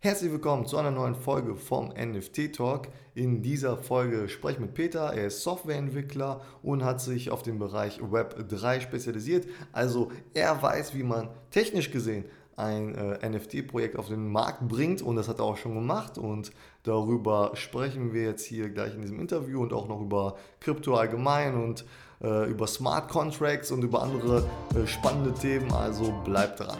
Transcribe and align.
Herzlich 0.00 0.30
willkommen 0.30 0.64
zu 0.64 0.76
einer 0.76 0.92
neuen 0.92 1.16
Folge 1.16 1.56
vom 1.56 1.88
NFT 1.88 2.54
Talk. 2.54 2.86
In 3.16 3.42
dieser 3.42 3.76
Folge 3.76 4.28
spreche 4.28 4.54
ich 4.54 4.60
mit 4.60 4.74
Peter. 4.74 5.12
Er 5.12 5.26
ist 5.26 5.42
Softwareentwickler 5.42 6.40
und 6.62 6.84
hat 6.84 7.00
sich 7.00 7.32
auf 7.32 7.42
den 7.42 7.58
Bereich 7.58 7.98
Web 8.00 8.48
3 8.48 8.78
spezialisiert. 8.78 9.48
Also 9.72 10.12
er 10.34 10.62
weiß, 10.62 10.94
wie 10.94 11.02
man 11.02 11.30
technisch 11.50 11.90
gesehen 11.90 12.26
ein 12.54 12.94
äh, 12.94 13.28
NFT-Projekt 13.28 13.96
auf 13.98 14.06
den 14.06 14.30
Markt 14.30 14.68
bringt 14.68 15.02
und 15.02 15.16
das 15.16 15.26
hat 15.26 15.40
er 15.40 15.46
auch 15.46 15.56
schon 15.56 15.74
gemacht 15.74 16.16
und 16.16 16.52
darüber 16.84 17.50
sprechen 17.54 18.12
wir 18.12 18.22
jetzt 18.22 18.44
hier 18.44 18.68
gleich 18.68 18.94
in 18.94 19.02
diesem 19.02 19.18
Interview 19.18 19.62
und 19.62 19.72
auch 19.72 19.88
noch 19.88 20.00
über 20.00 20.36
Krypto 20.60 20.94
allgemein 20.94 21.56
und 21.60 21.84
äh, 22.22 22.48
über 22.48 22.68
Smart 22.68 23.08
Contracts 23.08 23.72
und 23.72 23.82
über 23.82 24.00
andere 24.00 24.48
äh, 24.76 24.86
spannende 24.86 25.34
Themen. 25.34 25.72
Also 25.72 26.12
bleibt 26.24 26.60
dran. 26.60 26.78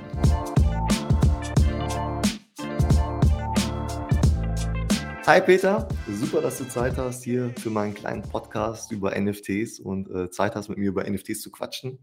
Hi 5.29 5.43
Peter, 5.43 5.87
super, 6.09 6.41
dass 6.41 6.57
du 6.57 6.64
Zeit 6.64 6.96
hast 6.96 7.23
hier 7.23 7.53
für 7.59 7.69
meinen 7.69 7.93
kleinen 7.93 8.23
Podcast 8.23 8.91
über 8.93 9.11
NFTs 9.11 9.79
und 9.79 10.11
äh, 10.11 10.31
Zeit 10.31 10.55
hast, 10.55 10.71
mit 10.71 10.79
mir 10.79 10.89
über 10.89 11.05
NFTs 11.05 11.43
zu 11.43 11.50
quatschen. 11.50 11.99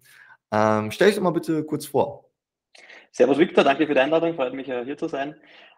Ähm, 0.52 0.92
stell 0.92 1.08
dich 1.08 1.16
doch 1.16 1.24
mal 1.24 1.32
bitte 1.32 1.64
kurz 1.64 1.88
vor. 1.88 2.30
Servus 3.12 3.40
Victor, 3.40 3.64
danke 3.64 3.88
für 3.88 3.96
die 3.96 4.00
Einladung, 4.00 4.36
freut 4.36 4.54
mich 4.54 4.68
hier 4.68 4.96
zu 4.96 5.08
sein. 5.08 5.34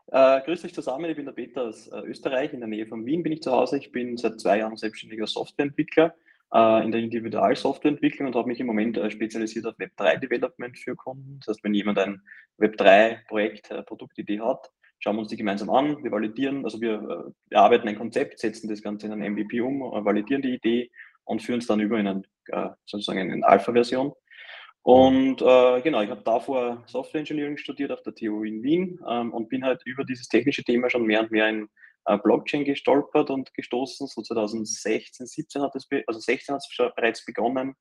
Äh, 0.07 0.41
grüß 0.41 0.65
euch 0.65 0.73
zusammen, 0.73 1.09
ich 1.09 1.15
bin 1.15 1.23
der 1.23 1.31
Peter 1.31 1.63
aus 1.63 1.87
äh, 1.87 2.01
Österreich, 2.01 2.51
in 2.51 2.59
der 2.59 2.67
Nähe 2.67 2.85
von 2.85 3.05
Wien 3.05 3.23
bin 3.23 3.31
ich 3.31 3.41
zu 3.43 3.53
Hause. 3.53 3.77
Ich 3.77 3.93
bin 3.93 4.17
seit 4.17 4.41
zwei 4.41 4.57
Jahren 4.57 4.75
selbstständiger 4.75 5.25
Softwareentwickler 5.25 6.15
äh, 6.53 6.83
in 6.83 6.91
der 6.91 6.99
Individualsoftwareentwicklung 6.99 8.27
und 8.27 8.35
habe 8.35 8.49
mich 8.49 8.59
im 8.59 8.67
Moment 8.67 8.97
äh, 8.97 9.09
spezialisiert 9.09 9.67
auf 9.67 9.75
Web3-Development 9.75 10.77
für 10.77 10.97
Kunden. 10.97 11.39
Das 11.39 11.55
heißt, 11.55 11.63
wenn 11.63 11.73
jemand 11.73 11.97
ein 11.99 12.21
Web3-Projekt, 12.59 13.71
äh, 13.71 13.83
Produktidee 13.83 14.41
hat, 14.41 14.69
schauen 14.99 15.15
wir 15.15 15.21
uns 15.21 15.29
die 15.29 15.37
gemeinsam 15.37 15.69
an, 15.69 16.03
wir 16.03 16.11
validieren, 16.11 16.63
also 16.63 16.81
wir, 16.81 16.95
äh, 16.95 17.31
wir 17.49 17.59
arbeiten 17.59 17.87
ein 17.87 17.97
Konzept, 17.97 18.39
setzen 18.39 18.69
das 18.69 18.81
Ganze 18.81 19.07
in 19.07 19.13
ein 19.13 19.33
MVP 19.33 19.61
um, 19.61 19.81
äh, 19.81 20.05
validieren 20.05 20.41
die 20.41 20.55
Idee 20.55 20.91
und 21.25 21.41
führen 21.41 21.59
es 21.59 21.67
dann 21.67 21.79
über 21.79 21.99
in 21.99 22.07
ein, 22.07 22.23
äh, 22.47 22.69
sozusagen 22.85 23.19
in 23.19 23.31
eine 23.31 23.47
Alpha-Version. 23.47 24.13
Und 24.81 25.41
äh, 25.41 25.81
genau, 25.81 26.01
ich 26.01 26.09
habe 26.09 26.21
davor 26.23 26.83
Software 26.87 27.19
Engineering 27.19 27.57
studiert 27.57 27.91
auf 27.91 28.01
der 28.03 28.15
TU 28.15 28.43
in 28.43 28.63
Wien 28.63 28.99
ähm, 29.07 29.33
und 29.33 29.49
bin 29.49 29.65
halt 29.65 29.81
über 29.85 30.05
dieses 30.05 30.29
technische 30.29 30.63
Thema 30.63 30.89
schon 30.89 31.05
mehr 31.05 31.21
und 31.21 31.31
mehr 31.31 31.49
in 31.49 31.67
äh, 32.05 32.17
Blockchain 32.17 32.63
gestolpert 32.63 33.29
und 33.29 33.53
gestoßen. 33.53 34.07
So 34.07 34.21
2016, 34.21 35.27
17 35.27 35.61
hat 35.61 35.75
es, 35.75 35.89
also 36.07 36.21
16 36.21 36.55
hat 36.55 36.61
es 36.61 36.93
bereits 36.95 37.25
begonnen. 37.25 37.75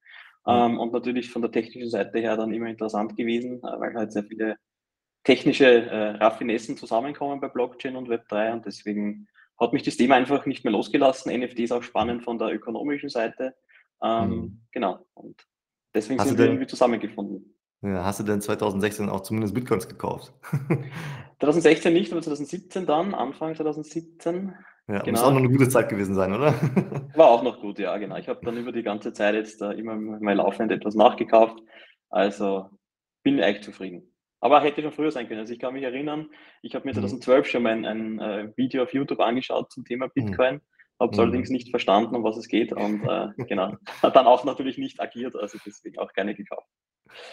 Ähm, 0.48 0.80
und 0.80 0.92
natürlich 0.92 1.30
von 1.30 1.42
der 1.42 1.52
technischen 1.52 1.90
Seite 1.90 2.18
her 2.18 2.36
dann 2.36 2.52
immer 2.52 2.66
interessant 2.66 3.16
gewesen, 3.16 3.62
weil 3.62 3.94
halt 3.94 4.12
sehr 4.12 4.24
viele 4.24 4.56
technische 5.26 5.66
äh, 5.66 6.10
Raffinessen 6.16 6.76
zusammenkommen 6.76 7.40
bei 7.40 7.48
Blockchain 7.48 7.96
und 7.96 8.08
Web3 8.08 8.52
und 8.52 8.64
deswegen 8.64 9.26
hat 9.58 9.72
mich 9.72 9.82
das 9.82 9.96
Thema 9.96 10.14
einfach 10.14 10.46
nicht 10.46 10.62
mehr 10.62 10.72
losgelassen. 10.72 11.36
NFT 11.36 11.60
ist 11.60 11.72
auch 11.72 11.82
spannend 11.82 12.22
von 12.22 12.38
der 12.38 12.54
ökonomischen 12.54 13.08
Seite. 13.08 13.54
Ähm, 14.02 14.28
mhm. 14.28 14.60
Genau. 14.70 15.04
Und 15.14 15.44
deswegen 15.94 16.20
hast 16.20 16.28
sind 16.28 16.38
wir 16.38 16.46
irgendwie 16.46 16.68
zusammengefunden. 16.68 17.54
Ja, 17.82 18.04
hast 18.04 18.20
du 18.20 18.24
denn 18.24 18.40
2016 18.40 19.08
auch 19.08 19.20
zumindest 19.20 19.52
Bitcoins 19.54 19.88
gekauft? 19.88 20.32
2016 21.40 21.92
nicht, 21.92 22.12
aber 22.12 22.22
2017 22.22 22.86
dann, 22.86 23.12
Anfang 23.12 23.56
2017. 23.56 24.54
Ja, 24.88 25.00
genau. 25.00 25.10
muss 25.10 25.22
auch 25.22 25.32
noch 25.32 25.38
eine 25.38 25.50
gute 25.50 25.68
Zeit 25.68 25.88
gewesen 25.88 26.14
sein, 26.14 26.32
oder? 26.32 26.54
War 27.16 27.26
auch 27.26 27.42
noch 27.42 27.60
gut, 27.60 27.80
ja, 27.80 27.96
genau. 27.98 28.16
Ich 28.16 28.28
habe 28.28 28.44
dann 28.44 28.56
über 28.56 28.70
die 28.70 28.84
ganze 28.84 29.12
Zeit 29.12 29.34
jetzt 29.34 29.60
äh, 29.60 29.72
immer 29.72 29.96
mal 29.96 30.36
laufend 30.36 30.70
etwas 30.70 30.94
nachgekauft. 30.94 31.60
Also 32.10 32.70
bin 33.24 33.40
echt 33.40 33.64
zufrieden. 33.64 34.15
Aber 34.40 34.60
hätte 34.60 34.82
schon 34.82 34.92
früher 34.92 35.10
sein 35.10 35.28
können. 35.28 35.40
Also 35.40 35.52
ich 35.52 35.58
kann 35.58 35.74
mich 35.74 35.82
erinnern, 35.82 36.28
ich 36.62 36.74
habe 36.74 36.86
mir 36.86 36.92
2012 36.94 37.46
mhm. 37.46 37.50
schon 37.50 37.62
mal 37.62 37.72
ein, 37.72 37.84
ein, 37.84 38.18
äh, 38.18 38.52
Video 38.56 38.82
auf 38.82 38.92
YouTube 38.92 39.20
angeschaut 39.20 39.72
zum 39.72 39.84
Thema 39.84 40.06
mhm. 40.06 40.10
Bitcoin, 40.14 40.60
habe 41.00 41.12
es 41.12 41.16
mhm. 41.16 41.22
allerdings 41.22 41.50
nicht 41.50 41.70
verstanden, 41.70 42.14
um 42.14 42.24
was 42.24 42.36
es 42.36 42.48
geht 42.48 42.72
und 42.72 43.04
äh, 43.04 43.28
genau, 43.48 43.76
dann 44.02 44.26
auch 44.26 44.44
natürlich 44.44 44.78
nicht 44.78 45.00
agiert, 45.00 45.36
also 45.36 45.58
deswegen 45.64 45.98
auch 45.98 46.12
keine 46.12 46.34
gekauft. 46.34 46.68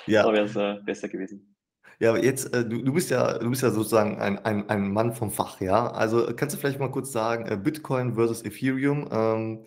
Ja. 0.06 0.24
Da 0.24 0.34
wäre 0.34 0.46
es 0.46 0.56
äh, 0.56 0.80
besser 0.84 1.10
gewesen. 1.10 1.56
Ja, 2.00 2.10
aber 2.10 2.24
jetzt, 2.24 2.54
äh, 2.54 2.68
du, 2.68 2.82
du 2.82 2.94
bist 2.94 3.12
ja, 3.12 3.38
du 3.38 3.50
bist 3.50 3.62
ja 3.62 3.70
sozusagen 3.70 4.20
ein, 4.20 4.40
ein, 4.40 4.70
ein 4.70 4.92
Mann 4.92 5.14
vom 5.14 5.32
Fach, 5.32 5.62
ja. 5.62 5.92
Also 5.92 6.34
kannst 6.36 6.56
du 6.56 6.60
vielleicht 6.60 6.80
mal 6.80 6.92
kurz 6.92 7.12
sagen, 7.12 7.46
äh, 7.46 7.58
Bitcoin 7.58 8.16
versus 8.16 8.44
Ethereum, 8.44 9.08
ähm, 9.12 9.66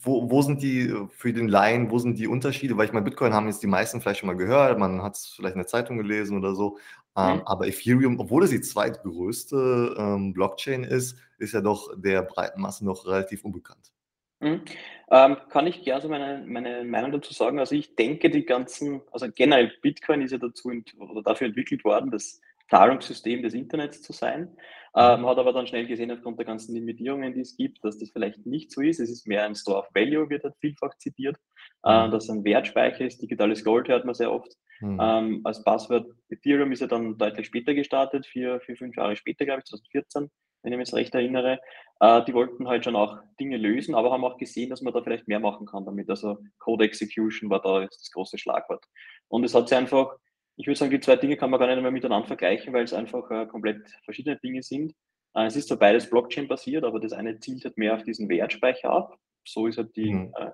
wo, 0.00 0.30
wo 0.30 0.42
sind 0.42 0.62
die 0.62 0.88
äh, 0.88 1.06
für 1.10 1.32
den 1.32 1.48
Laien, 1.48 1.90
wo 1.90 1.98
sind 1.98 2.18
die 2.18 2.26
Unterschiede? 2.26 2.76
Weil 2.76 2.86
ich 2.86 2.92
meine, 2.92 3.04
Bitcoin 3.04 3.32
haben 3.32 3.46
jetzt 3.46 3.62
die 3.62 3.66
meisten 3.66 4.00
vielleicht 4.00 4.20
schon 4.20 4.26
mal 4.26 4.36
gehört, 4.36 4.78
man 4.78 5.02
hat 5.02 5.16
es 5.16 5.34
vielleicht 5.36 5.54
in 5.54 5.60
der 5.60 5.66
Zeitung 5.66 5.96
gelesen 5.96 6.38
oder 6.38 6.54
so. 6.54 6.78
Ähm, 7.16 7.36
mhm. 7.36 7.42
aber 7.46 7.68
Ethereum, 7.68 8.18
obwohl 8.18 8.42
es 8.42 8.50
die 8.50 8.60
zweitgrößte 8.60 9.94
ähm, 9.96 10.32
Blockchain 10.32 10.82
ist, 10.82 11.16
ist 11.38 11.54
ja 11.54 11.60
doch 11.60 11.90
der 11.96 12.22
breiten 12.22 12.60
Masse 12.60 12.84
noch 12.84 13.06
relativ 13.06 13.44
unbekannt. 13.44 13.92
Mhm. 14.40 14.62
Ähm, 15.10 15.36
kann 15.48 15.66
ich 15.66 15.82
gerne 15.84 16.02
so 16.02 16.08
meine, 16.08 16.44
meine 16.44 16.84
Meinung 16.84 17.12
dazu 17.12 17.32
sagen? 17.32 17.60
Also 17.60 17.76
ich 17.76 17.94
denke, 17.94 18.30
die 18.30 18.44
ganzen, 18.44 19.00
also 19.12 19.26
generell 19.32 19.72
Bitcoin 19.80 20.22
ist 20.22 20.32
ja 20.32 20.38
dazu 20.38 20.72
oder 20.98 21.22
dafür 21.22 21.46
entwickelt 21.46 21.84
worden, 21.84 22.10
das 22.10 22.40
Zahlungssystem 22.68 23.42
des 23.42 23.54
Internets 23.54 24.02
zu 24.02 24.12
sein. 24.12 24.56
Äh, 24.96 25.16
man 25.16 25.26
hat 25.26 25.38
aber 25.38 25.52
dann 25.52 25.66
schnell 25.66 25.86
gesehen, 25.86 26.12
aufgrund 26.12 26.38
der 26.38 26.46
ganzen 26.46 26.74
Limitierungen, 26.74 27.34
die 27.34 27.40
es 27.40 27.56
gibt, 27.56 27.84
dass 27.84 27.98
das 27.98 28.10
vielleicht 28.10 28.46
nicht 28.46 28.70
so 28.70 28.80
ist. 28.80 29.00
Es 29.00 29.10
ist 29.10 29.26
mehr 29.26 29.44
ein 29.44 29.56
Store 29.56 29.80
of 29.80 29.88
Value, 29.92 30.30
wird 30.30 30.44
halt 30.44 30.54
vielfach 30.60 30.96
zitiert, 30.98 31.36
äh, 31.84 32.06
mhm. 32.06 32.12
dass 32.12 32.30
ein 32.30 32.44
Wertspeicher 32.44 33.04
ist. 33.04 33.20
Digitales 33.20 33.64
Gold 33.64 33.88
hört 33.88 34.04
man 34.04 34.14
sehr 34.14 34.32
oft. 34.32 34.52
Mhm. 34.80 34.98
Ähm, 35.02 35.40
als 35.42 35.64
Passwort 35.64 36.06
Ethereum 36.28 36.70
ist 36.70 36.80
ja 36.80 36.86
dann 36.86 37.18
deutlich 37.18 37.46
später 37.46 37.74
gestartet, 37.74 38.26
vier, 38.26 38.60
vier 38.60 38.76
fünf 38.76 38.96
Jahre 38.96 39.16
später, 39.16 39.44
glaube 39.44 39.60
ich, 39.60 39.66
2014, 39.66 40.30
wenn 40.62 40.72
ich 40.72 40.78
mich 40.78 40.94
recht 40.94 41.14
erinnere. 41.14 41.58
Äh, 41.98 42.24
die 42.24 42.34
wollten 42.34 42.68
halt 42.68 42.84
schon 42.84 42.94
auch 42.94 43.18
Dinge 43.40 43.56
lösen, 43.56 43.96
aber 43.96 44.12
haben 44.12 44.24
auch 44.24 44.36
gesehen, 44.36 44.70
dass 44.70 44.82
man 44.82 44.92
da 44.94 45.02
vielleicht 45.02 45.26
mehr 45.26 45.40
machen 45.40 45.66
kann 45.66 45.84
damit. 45.84 46.08
Also 46.08 46.38
Code 46.58 46.84
Execution 46.84 47.50
war 47.50 47.60
da 47.60 47.80
das 47.80 48.10
große 48.12 48.38
Schlagwort. 48.38 48.84
Und 49.26 49.42
es 49.42 49.54
hat 49.54 49.68
sich 49.68 49.76
einfach 49.76 50.14
ich 50.56 50.66
würde 50.66 50.78
sagen, 50.78 50.90
die 50.90 51.00
zwei 51.00 51.16
Dinge 51.16 51.36
kann 51.36 51.50
man 51.50 51.60
gar 51.60 51.66
nicht 51.66 51.82
mehr 51.82 51.90
miteinander 51.90 52.26
vergleichen, 52.26 52.72
weil 52.72 52.84
es 52.84 52.92
einfach 52.92 53.30
äh, 53.30 53.46
komplett 53.46 53.88
verschiedene 54.04 54.36
Dinge 54.38 54.62
sind. 54.62 54.92
Äh, 55.34 55.46
es 55.46 55.56
ist 55.56 55.68
zwar 55.68 55.78
beides 55.78 56.08
Blockchain-basiert, 56.08 56.84
aber 56.84 57.00
das 57.00 57.12
eine 57.12 57.38
zielt 57.40 57.64
halt 57.64 57.76
mehr 57.76 57.94
auf 57.94 58.02
diesen 58.04 58.28
Wertspeicher 58.28 58.90
ab. 58.90 59.16
So 59.44 59.66
ist 59.66 59.78
halt 59.78 59.94
die, 59.96 60.12
mhm. 60.12 60.32
äh, 60.36 60.50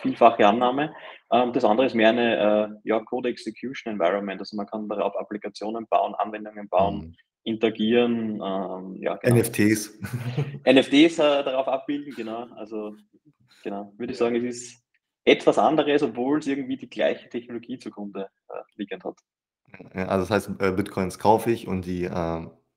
vielfache 0.00 0.46
Annahme. 0.46 0.94
Ähm, 1.30 1.52
das 1.52 1.64
andere 1.64 1.86
ist 1.86 1.94
mehr 1.94 2.10
eine 2.10 2.36
äh, 2.36 2.88
ja, 2.88 3.00
Code 3.00 3.28
Execution 3.28 3.94
Environment. 3.94 4.40
Also 4.40 4.56
man 4.56 4.66
kann 4.66 4.88
darauf 4.88 5.16
Applikationen 5.16 5.86
bauen, 5.88 6.14
Anwendungen 6.14 6.68
bauen, 6.68 6.96
mhm. 6.96 7.14
interagieren. 7.44 8.40
Ähm, 8.42 8.96
ja, 9.00 9.16
genau. 9.16 9.36
NFTs. 9.36 9.98
NFTs 10.68 11.18
äh, 11.18 11.44
darauf 11.44 11.68
abbilden, 11.68 12.14
genau. 12.14 12.46
Also 12.56 12.96
genau, 13.62 13.92
würde 13.96 14.12
ich 14.12 14.18
sagen, 14.18 14.36
es 14.36 14.56
ist 14.56 14.81
etwas 15.24 15.58
anderes, 15.58 16.02
obwohl 16.02 16.38
es 16.38 16.46
irgendwie 16.46 16.76
die 16.76 16.90
gleiche 16.90 17.28
Technologie 17.28 17.78
zugrunde 17.78 18.28
äh, 18.48 18.52
liegend 18.76 19.04
hat. 19.04 19.18
also 19.94 20.26
das 20.26 20.30
heißt, 20.30 20.50
äh, 20.60 20.72
Bitcoins 20.72 21.18
kaufe 21.18 21.50
ich 21.50 21.68
und 21.68 21.86
die, 21.86 22.04
äh, 22.04 22.08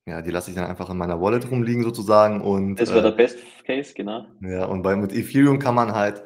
ja, 0.08 0.22
die 0.22 0.32
lasse 0.32 0.52
ich 0.52 0.56
dann 0.56 0.68
einfach 0.68 0.90
in 0.90 0.98
meiner 0.98 1.20
Wallet 1.20 1.50
rumliegen 1.50 1.84
sozusagen. 1.84 2.42
Und, 2.42 2.76
das 2.76 2.92
wäre 2.92 3.02
der 3.02 3.14
äh, 3.14 3.16
Best 3.16 3.40
Case, 3.66 3.94
genau. 3.94 4.28
Ja, 4.42 4.66
und 4.66 4.84
bei, 4.84 4.96
mit 4.96 5.14
Ethereum 5.14 5.60
kann 5.60 5.76
man 5.76 5.94
halt 5.94 6.24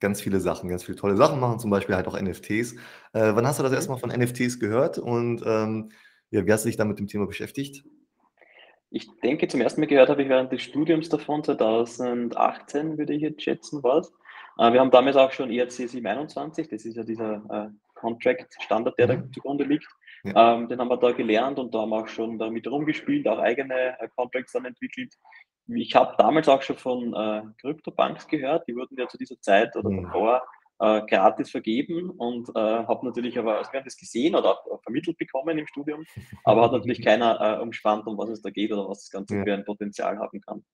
ganz 0.00 0.20
viele 0.20 0.40
Sachen, 0.40 0.68
ganz 0.68 0.82
viele 0.82 0.96
tolle 0.96 1.16
Sachen 1.16 1.38
machen, 1.38 1.60
zum 1.60 1.70
Beispiel 1.70 1.94
halt 1.94 2.08
auch 2.08 2.20
NFTs. 2.20 2.72
Äh, 3.12 3.34
wann 3.34 3.46
hast 3.46 3.58
du 3.58 3.62
das 3.62 3.70
mhm. 3.70 3.76
erstmal 3.76 3.98
von 3.98 4.10
NFTs 4.10 4.58
gehört 4.58 4.98
und 4.98 5.42
ähm, 5.46 5.90
ja, 6.30 6.46
wie 6.46 6.52
hast 6.52 6.64
du 6.64 6.68
dich 6.68 6.76
da 6.76 6.84
mit 6.84 6.98
dem 6.98 7.06
Thema 7.06 7.26
beschäftigt? 7.26 7.84
Ich 8.92 9.08
denke, 9.22 9.46
zum 9.46 9.60
ersten 9.60 9.80
Mal 9.80 9.86
gehört 9.86 10.08
habe 10.08 10.22
ich 10.22 10.28
während 10.28 10.50
des 10.50 10.62
Studiums 10.62 11.08
davon, 11.08 11.44
2018 11.44 12.98
würde 12.98 13.12
ich 13.12 13.22
jetzt 13.22 13.42
schätzen, 13.42 13.84
war 13.84 13.98
es. 13.98 14.12
Äh, 14.60 14.74
wir 14.74 14.80
haben 14.80 14.90
damals 14.90 15.16
auch 15.16 15.32
schon 15.32 15.50
ERC 15.50 15.72
721, 15.72 16.68
das 16.68 16.84
ist 16.84 16.96
ja 16.96 17.02
dieser 17.02 17.42
äh, 17.50 17.68
Contract-Standard, 17.94 18.98
der 18.98 19.06
mhm. 19.06 19.22
da 19.22 19.32
zugrunde 19.32 19.64
liegt. 19.64 19.88
Ja. 20.22 20.54
Ähm, 20.54 20.68
den 20.68 20.78
haben 20.78 20.88
wir 20.88 20.98
da 20.98 21.12
gelernt 21.12 21.58
und 21.58 21.74
da 21.74 21.80
haben 21.80 21.90
wir 21.90 22.02
auch 22.02 22.08
schon 22.08 22.38
damit 22.38 22.66
rumgespielt, 22.70 23.26
auch 23.26 23.38
eigene 23.38 23.98
äh, 23.98 24.08
Contracts 24.14 24.52
dann 24.52 24.66
entwickelt. 24.66 25.14
Ich 25.66 25.94
habe 25.94 26.14
damals 26.18 26.48
auch 26.48 26.60
schon 26.60 26.76
von 26.76 27.14
äh, 27.14 27.42
CryptoPunks 27.60 28.28
gehört, 28.28 28.68
die 28.68 28.76
wurden 28.76 28.98
ja 28.98 29.08
zu 29.08 29.16
dieser 29.16 29.40
Zeit 29.40 29.74
oder 29.76 29.88
mhm. 29.88 30.02
davor 30.02 30.42
äh, 30.80 31.02
gratis 31.06 31.50
vergeben 31.50 32.10
und 32.10 32.50
äh, 32.50 32.58
habe 32.58 33.06
natürlich 33.06 33.38
aber, 33.38 33.58
also 33.58 33.72
wir 33.72 33.78
haben 33.78 33.86
das 33.86 33.96
gesehen 33.96 34.34
oder 34.34 34.50
auch 34.50 34.82
vermittelt 34.82 35.16
bekommen 35.16 35.56
im 35.56 35.66
Studium, 35.66 36.04
aber 36.44 36.62
hat 36.62 36.72
natürlich 36.72 37.02
keiner 37.04 37.40
äh, 37.40 37.62
umspannt, 37.62 38.06
um 38.06 38.18
was 38.18 38.28
es 38.28 38.42
da 38.42 38.50
geht 38.50 38.72
oder 38.72 38.88
was 38.88 39.04
das 39.04 39.10
Ganze 39.10 39.36
ja. 39.36 39.44
für 39.44 39.54
ein 39.54 39.64
Potenzial 39.64 40.18
haben 40.18 40.40
kann. 40.42 40.64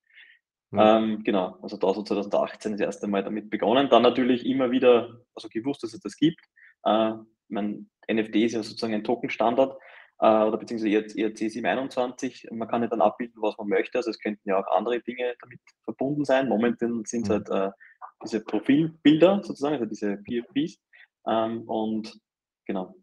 Ja. 0.72 0.98
Ähm, 0.98 1.22
genau, 1.22 1.58
also 1.62 1.76
da 1.76 1.94
so 1.94 2.02
2018 2.02 2.72
das 2.72 2.80
erste 2.80 3.06
Mal 3.06 3.22
damit 3.22 3.50
begonnen. 3.50 3.88
Dann 3.88 4.02
natürlich 4.02 4.44
immer 4.44 4.70
wieder, 4.70 5.20
also 5.34 5.48
gewusst, 5.48 5.82
dass 5.82 5.94
es 5.94 6.00
das 6.00 6.16
gibt. 6.16 6.40
Äh, 6.84 7.12
mein 7.48 7.88
NFT 8.10 8.36
ist 8.36 8.52
ja 8.52 8.62
sozusagen 8.62 8.94
ein 8.94 9.04
Token-Standard 9.04 9.78
äh, 10.20 10.26
oder 10.26 10.56
beziehungsweise 10.56 10.96
ERC 10.96 11.38
721. 11.38 12.48
Man 12.50 12.68
kann 12.68 12.82
ja 12.82 12.88
dann 12.88 13.00
abbilden, 13.00 13.40
was 13.40 13.56
man 13.58 13.68
möchte. 13.68 13.98
Also 13.98 14.10
es 14.10 14.18
könnten 14.18 14.48
ja 14.48 14.58
auch 14.58 14.76
andere 14.76 15.00
Dinge 15.00 15.34
damit 15.40 15.60
verbunden 15.84 16.24
sein. 16.24 16.48
Momentan 16.48 17.04
sind 17.04 17.24
es 17.24 17.30
halt 17.30 17.48
äh, 17.50 17.70
diese 18.24 18.44
Profilbilder 18.44 19.42
sozusagen, 19.42 19.74
also 19.74 19.86
diese 19.86 20.16
PFPs. 20.16 20.80
Ähm, 21.28 21.62
und 21.68 22.18
genau. 22.66 22.94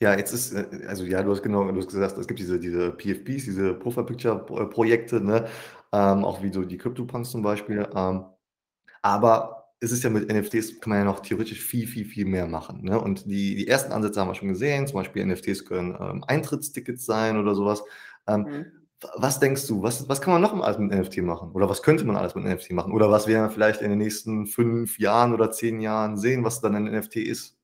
Ja, 0.00 0.16
jetzt 0.16 0.32
ist, 0.32 0.52
äh, 0.54 0.86
also 0.86 1.04
ja, 1.04 1.22
du 1.22 1.30
hast 1.32 1.42
genau, 1.42 1.70
du 1.70 1.76
hast 1.78 1.88
gesagt, 1.88 2.16
es 2.18 2.26
gibt 2.28 2.38
diese, 2.38 2.58
diese 2.60 2.92
PFPs, 2.92 3.44
diese 3.44 3.74
Profile 3.74 4.06
Picture 4.06 4.38
Pro- 4.44 4.66
Projekte, 4.68 5.20
ne? 5.20 5.48
Ähm, 5.92 6.24
auch 6.24 6.42
wie 6.42 6.52
so 6.52 6.64
die 6.64 6.78
CryptoPunks 6.78 7.30
zum 7.30 7.42
Beispiel. 7.42 7.88
Ähm, 7.94 8.24
aber 9.02 9.72
es 9.80 9.92
ist 9.92 10.04
ja 10.04 10.10
mit 10.10 10.28
NFTs, 10.30 10.80
kann 10.80 10.90
man 10.90 11.00
ja 11.00 11.04
noch 11.06 11.20
theoretisch 11.20 11.62
viel, 11.62 11.86
viel, 11.88 12.06
viel 12.06 12.26
mehr 12.26 12.46
machen. 12.48 12.82
Ne? 12.84 13.00
Und 13.00 13.26
die, 13.26 13.56
die 13.56 13.68
ersten 13.68 13.92
Ansätze 13.92 14.20
haben 14.20 14.28
wir 14.30 14.36
schon 14.36 14.48
gesehen. 14.48 14.86
Zum 14.88 14.96
Beispiel 14.96 15.22
NFTs 15.22 15.64
können 15.66 15.96
ähm, 16.00 16.24
Eintrittstickets 16.26 17.06
sein 17.06 17.38
oder 17.38 17.54
sowas. 17.56 17.84
Ähm, 18.28 18.48
Mhm. 18.48 18.66
was 19.18 19.40
denkst 19.40 19.66
du, 19.68 19.82
was, 19.82 20.08
was 20.08 20.20
kann 20.22 20.32
man 20.34 20.42
noch 20.42 20.54
alles 20.62 20.78
mit 20.78 20.92
NFT 20.92 21.22
machen? 21.22 21.52
Oder 21.52 21.68
was 21.70 21.82
könnte 21.84 22.04
man 22.06 22.16
alles 22.16 22.34
mit 22.36 22.44
NFT 22.44 22.74
machen? 22.74 22.92
Oder 22.94 23.10
was 23.12 23.26
werden 23.28 23.44
wir 23.44 23.50
vielleicht 23.52 23.82
in 23.82 23.90
den 23.90 23.98
nächsten 24.00 24.46
fünf 24.46 24.98
Jahren 25.00 25.34
oder 25.34 25.50
zehn 25.52 25.80
Jahren 25.80 26.18
sehen, 26.18 26.44
was 26.44 26.60
dann 26.62 26.76
ein 26.76 26.88
NFT 26.88 27.22
ist? 27.22 27.57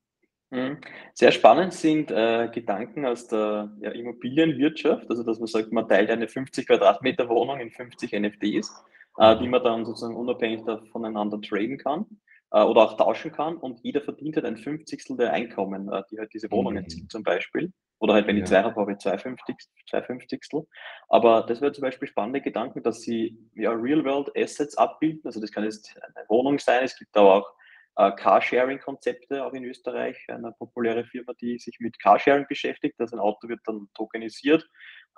Mhm. 0.54 0.78
Sehr 1.14 1.32
spannend 1.32 1.72
sind 1.74 2.10
äh, 2.12 2.48
Gedanken 2.52 3.04
aus 3.06 3.26
der 3.26 3.72
ja, 3.80 3.90
Immobilienwirtschaft, 3.90 5.10
also 5.10 5.24
dass 5.24 5.38
man 5.38 5.48
sagt, 5.48 5.72
man 5.72 5.88
teilt 5.88 6.10
eine 6.10 6.28
50 6.28 6.66
Quadratmeter 6.68 7.28
Wohnung 7.28 7.58
in 7.58 7.70
50 7.70 8.12
NFTs, 8.12 8.72
äh, 9.18 9.36
die 9.38 9.44
Mhm. 9.46 9.50
man 9.50 9.64
dann 9.64 9.84
sozusagen 9.84 10.14
unabhängig 10.16 10.60
voneinander 10.92 11.40
traden 11.40 11.76
kann 11.78 12.06
äh, 12.52 12.62
oder 12.62 12.82
auch 12.82 12.96
tauschen 12.96 13.32
kann 13.32 13.56
und 13.56 13.80
jeder 13.82 14.00
verdient 14.00 14.36
halt 14.36 14.46
ein 14.46 14.56
Fünfzigstel 14.56 15.16
der 15.16 15.32
Einkommen, 15.32 15.88
äh, 15.92 16.02
die 16.10 16.18
halt 16.20 16.32
diese 16.32 16.50
Wohnungen 16.52 16.84
Mhm. 16.84 16.88
ziehen 16.88 17.08
zum 17.08 17.24
Beispiel. 17.24 17.72
Oder 17.98 18.14
halt, 18.14 18.26
wenn 18.26 18.36
ich 18.36 18.44
zwei 18.44 18.62
habe, 18.62 18.76
habe 18.76 18.92
ich 18.92 18.98
zwei, 18.98 19.16
Fünfzig, 19.18 19.56
zwei 19.88 20.02
Fünfzigstel. 20.02 20.66
Aber 21.08 21.42
das 21.48 21.60
wäre 21.60 21.72
zum 21.72 21.82
Beispiel 21.82 22.06
spannende 22.06 22.42
Gedanken, 22.42 22.82
dass 22.82 23.00
sie 23.00 23.38
ja 23.54 23.70
Real-World-Assets 23.72 24.76
abbilden. 24.76 25.22
Also 25.24 25.40
das 25.40 25.50
kann 25.50 25.64
jetzt 25.64 25.96
eine 26.14 26.28
Wohnung 26.28 26.58
sein, 26.58 26.84
es 26.84 26.98
gibt 26.98 27.16
aber 27.16 27.34
auch 27.36 27.50
äh, 27.96 28.12
Carsharing-Konzepte 28.12 29.44
auch 29.44 29.52
in 29.52 29.64
Österreich, 29.64 30.16
eine 30.28 30.52
populäre 30.52 31.04
Firma, 31.04 31.32
die 31.40 31.58
sich 31.58 31.78
mit 31.80 31.98
Carsharing 32.00 32.46
beschäftigt. 32.48 32.96
Also 32.98 33.16
ein 33.16 33.20
Auto 33.20 33.48
wird 33.48 33.60
dann 33.64 33.88
tokenisiert 33.94 34.68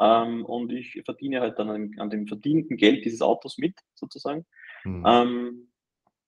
ähm, 0.01 0.45
und 0.45 0.73
ich 0.73 1.01
verdiene 1.05 1.41
halt 1.41 1.59
dann 1.59 1.71
an, 1.71 1.91
an 1.99 2.11
dem 2.11 2.27
verdienten 2.27 2.77
Geld 2.77 3.05
dieses 3.05 3.23
Autos 3.23 3.59
mit, 3.59 3.79
sozusagen. 3.95 4.45
Mhm. 4.85 5.05
Ähm, 5.07 5.73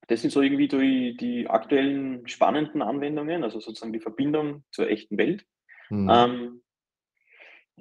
das 0.08 0.22
sind 0.22 0.30
so 0.30 0.40
irgendwie 0.40 0.68
die, 0.68 1.16
die 1.18 1.48
aktuellen 1.48 2.26
spannenden 2.26 2.80
Anwendungen, 2.80 3.44
also 3.44 3.60
sozusagen 3.60 3.92
die 3.92 4.00
Verbindung 4.00 4.64
zur 4.70 4.88
echten 4.88 5.18
Welt. 5.18 5.44
Mhm. 5.90 6.10
Ähm, 6.10 6.62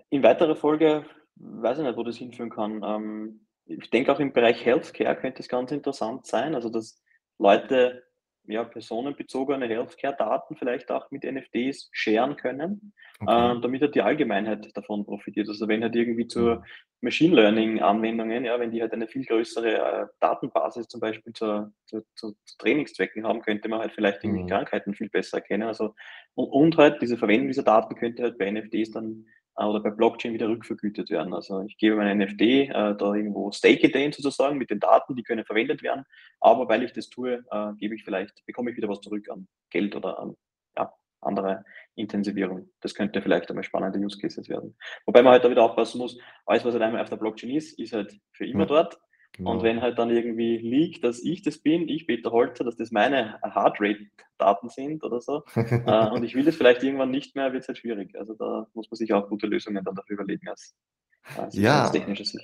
in 0.09 0.23
weiterer 0.23 0.55
Folge 0.55 1.05
weiß 1.35 1.79
ich 1.79 1.85
nicht, 1.85 1.97
wo 1.97 2.03
das 2.03 2.17
hinführen 2.17 2.49
kann. 2.49 2.81
Ähm, 2.83 3.47
ich 3.65 3.89
denke 3.89 4.11
auch 4.11 4.19
im 4.19 4.33
Bereich 4.33 4.65
Healthcare 4.65 5.15
könnte 5.15 5.41
es 5.41 5.49
ganz 5.49 5.71
interessant 5.71 6.25
sein, 6.25 6.55
also 6.55 6.69
dass 6.69 7.01
Leute 7.37 8.03
ja, 8.47 8.63
personenbezogene 8.63 9.67
Healthcare-Daten 9.67 10.55
vielleicht 10.55 10.89
auch 10.91 11.09
mit 11.11 11.23
NFTs 11.23 11.89
sharen 11.91 12.35
können, 12.35 12.94
Okay. 13.19 13.51
ähm, 13.51 13.61
damit 13.61 13.81
halt 13.81 13.95
die 13.95 14.01
Allgemeinheit 14.01 14.75
davon 14.75 15.05
profitiert. 15.05 15.47
Also 15.49 15.67
wenn 15.67 15.81
halt 15.83 15.95
irgendwie 15.95 16.27
zur 16.27 16.57
Mhm. 16.57 16.63
Machine 17.01 17.35
Learning-Anwendungen, 17.35 18.45
ja, 18.45 18.59
wenn 18.59 18.71
die 18.71 18.81
halt 18.81 18.94
eine 18.94 19.07
viel 19.07 19.25
größere 19.25 20.03
äh, 20.03 20.05
Datenbasis 20.19 20.88
zum 20.88 20.99
Beispiel 20.99 21.33
zu, 21.33 21.71
zu, 21.85 22.01
zu 22.15 22.35
Trainingszwecken 22.57 23.25
haben, 23.25 23.41
könnte 23.41 23.69
man 23.69 23.79
halt 23.79 23.91
vielleicht 23.94 24.23
irgendwie 24.23 24.44
Mhm. 24.44 24.47
Krankheiten 24.47 24.94
viel 24.95 25.09
besser 25.09 25.38
erkennen. 25.38 25.67
Also 25.67 25.94
und, 26.35 26.47
und 26.49 26.77
halt 26.77 27.01
diese 27.01 27.17
Verwendung 27.17 27.47
dieser 27.47 27.63
Daten 27.63 27.95
könnte 27.95 28.23
halt 28.23 28.38
bei 28.38 28.49
NFTs 28.51 28.91
dann 28.91 29.25
äh, 29.25 29.27
oder 29.65 29.80
bei 29.80 29.89
Blockchain 29.89 30.33
wieder 30.33 30.48
rückvergütet 30.48 31.09
werden. 31.09 31.33
Also 31.33 31.62
ich 31.62 31.77
gebe 31.77 31.95
mein 31.95 32.18
NFT 32.18 32.42
äh, 32.42 32.69
da 32.69 33.13
irgendwo 33.13 33.51
stake 33.51 33.89
den 33.89 34.12
sozusagen 34.12 34.57
mit 34.57 34.69
den 34.69 34.80
Daten, 34.80 35.15
die 35.15 35.24
können 35.24 35.45
verwendet 35.45 35.81
werden, 35.81 36.06
aber 36.39 36.69
weil 36.69 36.83
ich 36.83 36.94
das 36.94 37.09
tue, 37.09 37.44
äh, 37.50 37.74
gebe 37.77 37.95
ich 37.95 38.04
vielleicht, 38.04 38.45
bekomme 38.45 38.71
ich 38.71 38.77
wieder 38.77 38.89
was 38.89 39.01
zurück 39.01 39.27
an 39.30 39.48
Geld 39.71 39.95
oder 39.95 40.19
an 40.19 40.36
ja, 40.77 40.94
andere 41.21 41.65
Intensivierung. 41.95 42.69
Das 42.81 42.94
könnte 42.94 43.21
vielleicht 43.21 43.50
einmal 43.50 43.63
spannende 43.63 44.00
Use 44.00 44.19
Cases 44.19 44.48
werden. 44.48 44.77
Wobei 45.06 45.24
man 45.24 45.33
halt 45.33 45.44
da 45.44 45.50
wieder 45.50 45.63
aufpassen 45.63 45.98
muss, 45.98 46.19
alles, 46.45 46.63
was 46.63 46.74
halt 46.74 46.83
einmal 46.83 47.01
auf 47.01 47.09
der 47.09 47.18
Blockchain 47.18 47.51
ist, 47.51 47.80
ist 47.80 47.94
halt 47.94 48.15
für 48.33 48.45
immer 48.45 48.69
Ja, 48.69 48.89
dort. 49.33 49.39
Und 49.39 49.45
genau. 49.45 49.63
wenn 49.63 49.81
halt 49.81 49.97
dann 50.00 50.09
irgendwie 50.09 50.57
liegt, 50.57 51.03
dass 51.03 51.19
ich 51.24 51.41
das 51.41 51.59
bin, 51.59 51.88
ich 51.88 52.07
Peter 52.07 52.31
Holzer, 52.31 52.63
dass 52.63 52.75
das 52.75 52.91
meine 52.91 53.39
Heartrate-Daten 53.41 54.69
sind 54.69 55.03
oder 55.03 55.21
so, 55.21 55.44
äh, 55.56 56.09
und 56.09 56.24
ich 56.24 56.35
will 56.35 56.45
das 56.45 56.56
vielleicht 56.56 56.83
irgendwann 56.83 57.12
nicht 57.12 57.35
mehr, 57.35 57.53
wird 57.53 57.63
es 57.63 57.68
halt 57.68 57.77
schwierig. 57.77 58.18
Also 58.18 58.33
da 58.33 58.68
muss 58.74 58.89
man 58.89 58.97
sich 58.97 59.13
auch 59.13 59.29
gute 59.29 59.47
Lösungen 59.47 59.83
dann 59.83 59.95
dafür 59.95 60.15
überlegen 60.15 60.50
aus 60.50 60.75
äh, 61.38 61.47
Ja, 61.51 61.88
Sicht. 61.88 62.38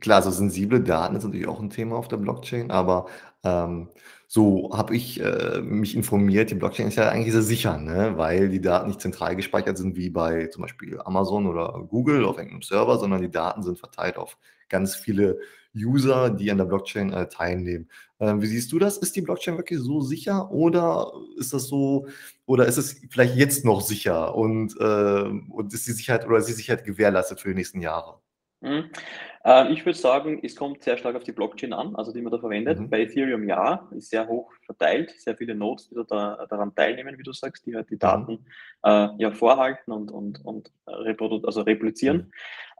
klar, 0.00 0.22
so 0.22 0.30
sensible 0.30 0.80
Daten 0.82 1.16
ist 1.16 1.24
natürlich 1.24 1.48
auch 1.48 1.60
ein 1.60 1.70
Thema 1.70 1.96
auf 1.96 2.08
der 2.08 2.18
Blockchain, 2.18 2.70
aber 2.70 3.06
ähm, 3.44 3.88
so 4.26 4.70
habe 4.76 4.96
ich 4.96 5.20
äh, 5.20 5.60
mich 5.60 5.94
informiert, 5.94 6.50
die 6.50 6.54
Blockchain 6.56 6.88
ist 6.88 6.96
ja 6.96 7.08
eigentlich 7.08 7.32
sehr 7.32 7.42
sicher, 7.42 7.78
ne? 7.78 8.14
weil 8.16 8.48
die 8.48 8.60
Daten 8.60 8.88
nicht 8.88 9.00
zentral 9.00 9.36
gespeichert 9.36 9.78
sind 9.78 9.96
wie 9.96 10.10
bei 10.10 10.48
zum 10.48 10.62
Beispiel 10.62 11.00
Amazon 11.04 11.46
oder 11.46 11.86
Google 11.88 12.24
auf 12.24 12.38
irgendeinem 12.38 12.62
Server, 12.62 12.98
sondern 12.98 13.22
die 13.22 13.30
Daten 13.30 13.62
sind 13.62 13.78
verteilt 13.78 14.16
auf 14.16 14.36
ganz 14.74 14.96
viele 14.96 15.38
User, 15.76 16.30
die 16.30 16.50
an 16.50 16.58
der 16.58 16.64
Blockchain 16.64 17.12
äh, 17.12 17.28
teilnehmen. 17.28 17.88
Ähm, 18.18 18.42
wie 18.42 18.46
siehst 18.46 18.72
du 18.72 18.80
das? 18.80 18.98
Ist 18.98 19.14
die 19.14 19.22
Blockchain 19.22 19.56
wirklich 19.56 19.78
so 19.80 20.00
sicher 20.00 20.50
oder 20.50 21.12
ist 21.38 21.52
das 21.52 21.68
so, 21.68 22.08
oder 22.46 22.66
ist 22.66 22.76
es 22.76 23.00
vielleicht 23.08 23.36
jetzt 23.36 23.64
noch 23.64 23.80
sicher 23.80 24.34
und, 24.34 24.74
äh, 24.80 25.22
und 25.50 25.72
ist 25.72 25.86
die 25.86 25.92
Sicherheit 25.92 26.26
oder 26.26 26.38
ist 26.38 26.48
die 26.48 26.52
Sicherheit 26.52 26.84
gewährleistet 26.84 27.40
für 27.40 27.50
die 27.50 27.54
nächsten 27.54 27.80
Jahre? 27.80 28.18
Mhm. 28.64 28.90
Äh, 29.44 29.72
ich 29.72 29.84
würde 29.84 29.98
sagen, 29.98 30.40
es 30.42 30.56
kommt 30.56 30.82
sehr 30.82 30.96
stark 30.96 31.16
auf 31.16 31.22
die 31.24 31.32
Blockchain 31.32 31.74
an, 31.74 31.94
also 31.96 32.12
die 32.12 32.22
man 32.22 32.32
da 32.32 32.38
verwendet. 32.38 32.80
Mhm. 32.80 32.88
Bei 32.88 33.00
Ethereum 33.02 33.46
ja, 33.46 33.88
ist 33.94 34.08
sehr 34.08 34.26
hoch 34.26 34.50
verteilt, 34.64 35.10
sehr 35.20 35.36
viele 35.36 35.54
Nodes, 35.54 35.90
die 35.90 35.96
da, 36.08 36.46
daran 36.48 36.74
teilnehmen, 36.74 37.18
wie 37.18 37.22
du 37.22 37.32
sagst, 37.32 37.66
die 37.66 37.74
halt 37.76 37.90
die 37.90 37.94
Mhm. 37.94 37.98
Daten 37.98 38.46
äh, 38.84 39.08
ja 39.18 39.30
vorhalten 39.32 39.92
und, 39.92 40.10
und, 40.10 40.42
und 40.44 40.72
also 40.86 41.60
replizieren. 41.60 42.16
Mhm. 42.16 42.32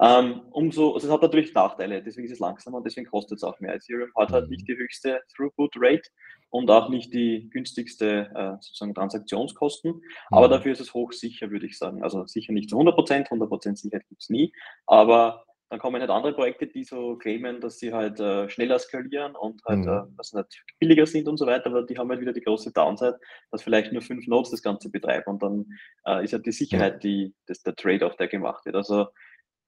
Ähm, 0.07 0.41
umso, 0.51 0.95
also 0.95 1.07
es 1.07 1.13
hat 1.13 1.23
natürlich 1.23 1.53
Nachteile, 1.55 2.03
deswegen 2.03 2.27
ist 2.27 2.33
es 2.33 2.39
langsamer 2.41 2.79
und 2.79 2.87
deswegen 2.87 3.07
kostet 3.09 3.37
es 3.39 3.45
auch 3.45 3.61
mehr. 3.61 3.75
Ethereum 3.75 4.11
hat 4.17 4.33
halt 4.33 4.49
nicht 4.49 4.63
Mhm. 4.63 4.67
die 4.73 4.77
höchste 4.79 5.21
Throughput 5.37 5.75
Rate 5.77 6.09
und 6.51 6.71
auch 6.71 6.89
nicht 6.89 7.13
die 7.13 7.51
günstigste 7.51 8.31
äh, 8.35 8.51
sozusagen 8.61 8.95
Transaktionskosten, 8.95 10.01
aber 10.31 10.47
Mhm. 10.49 10.53
dafür 10.53 10.73
ist 10.73 10.81
es 10.81 10.95
hochsicher, 10.95 11.51
würde 11.51 11.67
ich 11.67 11.77
sagen. 11.79 12.03
Also 12.03 12.27
sicher 12.27 12.53
nicht 12.53 12.71
zu 12.71 12.77
100 12.77 12.95
Prozent, 12.95 13.27
100 13.31 13.49
Prozent 13.49 13.79
Sicherheit 13.79 14.09
gibt 14.09 14.23
es 14.23 14.31
nie, 14.31 14.53
aber 14.87 15.44
dann 15.75 15.81
kommen 15.81 16.00
halt 16.00 16.11
andere 16.11 16.32
Projekte, 16.35 16.69
die 16.69 16.85
so 16.85 17.17
claimen, 17.17 17.61
dass 17.61 17.81
sie 17.81 17.93
halt 17.93 18.21
äh, 18.21 18.49
schneller 18.49 18.79
skalieren 18.79 19.35
und 19.35 19.61
halt 19.65 19.85
äh, 19.85 20.03
Mhm. 20.09 20.17
dass 20.17 20.29
sie 20.29 20.37
nicht 20.37 20.62
billiger 20.79 21.05
sind 21.05 21.26
und 21.26 21.37
so 21.37 21.47
weiter, 21.47 21.67
aber 21.67 21.82
die 21.82 21.99
haben 21.99 22.09
halt 22.11 22.21
wieder 22.21 22.32
die 22.32 22.43
große 22.43 22.73
Downside, 22.73 23.19
dass 23.50 23.62
vielleicht 23.65 23.93
nur 23.93 24.00
fünf 24.00 24.25
Nodes 24.29 24.53
das 24.53 24.62
Ganze 24.62 24.88
betreiben 24.88 25.32
und 25.32 25.43
dann 25.43 25.67
äh, 26.06 26.23
ist 26.23 26.32
halt 26.32 26.47
die. 26.47 26.53
Sicherheit 26.53 27.03
die, 27.03 27.35
das, 27.47 27.61
der 27.65 27.75
Trade-off, 27.75 28.15
der 28.17 28.29
gemacht 28.29 28.65
wird. 28.67 28.76
Also 28.76 29.09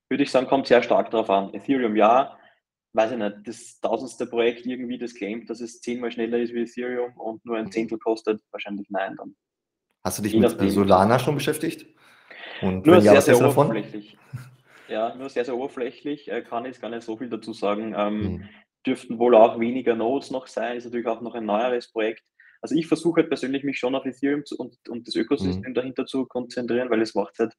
würde 0.09 0.23
ich 0.23 0.31
sagen, 0.31 0.47
kommt 0.47 0.69
sehr 0.69 0.81
stark 0.85 1.11
darauf 1.11 1.29
an. 1.29 1.53
Ethereum 1.55 1.97
ja, 1.97 2.39
weiß 2.93 3.11
ich 3.11 3.19
nicht, 3.19 3.37
das 3.45 3.81
tausendste 3.81 4.27
Projekt 4.29 4.65
irgendwie, 4.65 4.99
das 4.99 5.13
claimt, 5.13 5.51
dass 5.51 5.61
es 5.61 5.81
zehnmal 5.81 6.13
schneller 6.13 6.39
ist 6.39 6.55
wie 6.55 6.63
Ethereum 6.63 7.15
und 7.17 7.45
nur 7.45 7.57
ein 7.57 7.65
Mhm. 7.65 7.73
Zehntel 7.73 7.99
kostet, 7.99 8.41
wahrscheinlich 8.53 8.87
nein. 8.91 9.17
Dann 9.17 9.35
Hast 10.05 10.19
du 10.19 10.23
dich 10.23 10.37
mit 10.37 10.61
äh. 10.63 10.71
Solana 10.71 11.19
schon 11.19 11.35
beschäftigt? 11.35 11.85
Und 12.63 12.87
Nur 12.87 13.01
sehr, 13.01 13.21
sehr 13.21 13.39
davon? 13.41 13.67
oberflächlich. 13.67 14.17
Ja, 14.89 15.15
nur 15.15 15.29
sehr, 15.29 15.45
sehr 15.45 15.57
oberflächlich, 15.57 16.31
äh, 16.31 16.43
kann 16.43 16.65
ich 16.65 16.81
gar 16.81 16.91
nicht 16.91 17.03
so 17.03 17.17
viel 17.17 17.29
dazu 17.29 17.53
sagen. 17.53 17.91
Mhm. 17.91 18.49
dürften 18.87 19.19
wohl 19.19 19.35
auch 19.35 19.59
weniger 19.59 19.97
Nodes 19.97 20.31
noch 20.31 20.47
sein, 20.47 20.77
ist 20.77 20.85
natürlich 20.85 21.09
auch 21.09 21.21
noch 21.21 21.35
ein 21.35 21.45
neueres 21.45 21.91
Projekt. 21.91 22.23
Also 22.63 22.77
ich 22.77 22.87
versuche 22.87 23.21
halt 23.21 23.29
persönlich 23.29 23.65
mich 23.65 23.79
schon 23.81 23.97
auf 23.97 24.07
Ethereum 24.07 24.45
zu, 24.45 24.57
und, 24.57 24.77
und 24.89 25.09
das 25.09 25.17
Ökosystem 25.17 25.71
Mhm. 25.71 25.75
dahinter 25.75 26.07
zu 26.07 26.25
konzentrieren, 26.27 26.89
weil 26.89 27.03
es 27.03 27.15
macht 27.17 27.37
halt, 27.41 27.53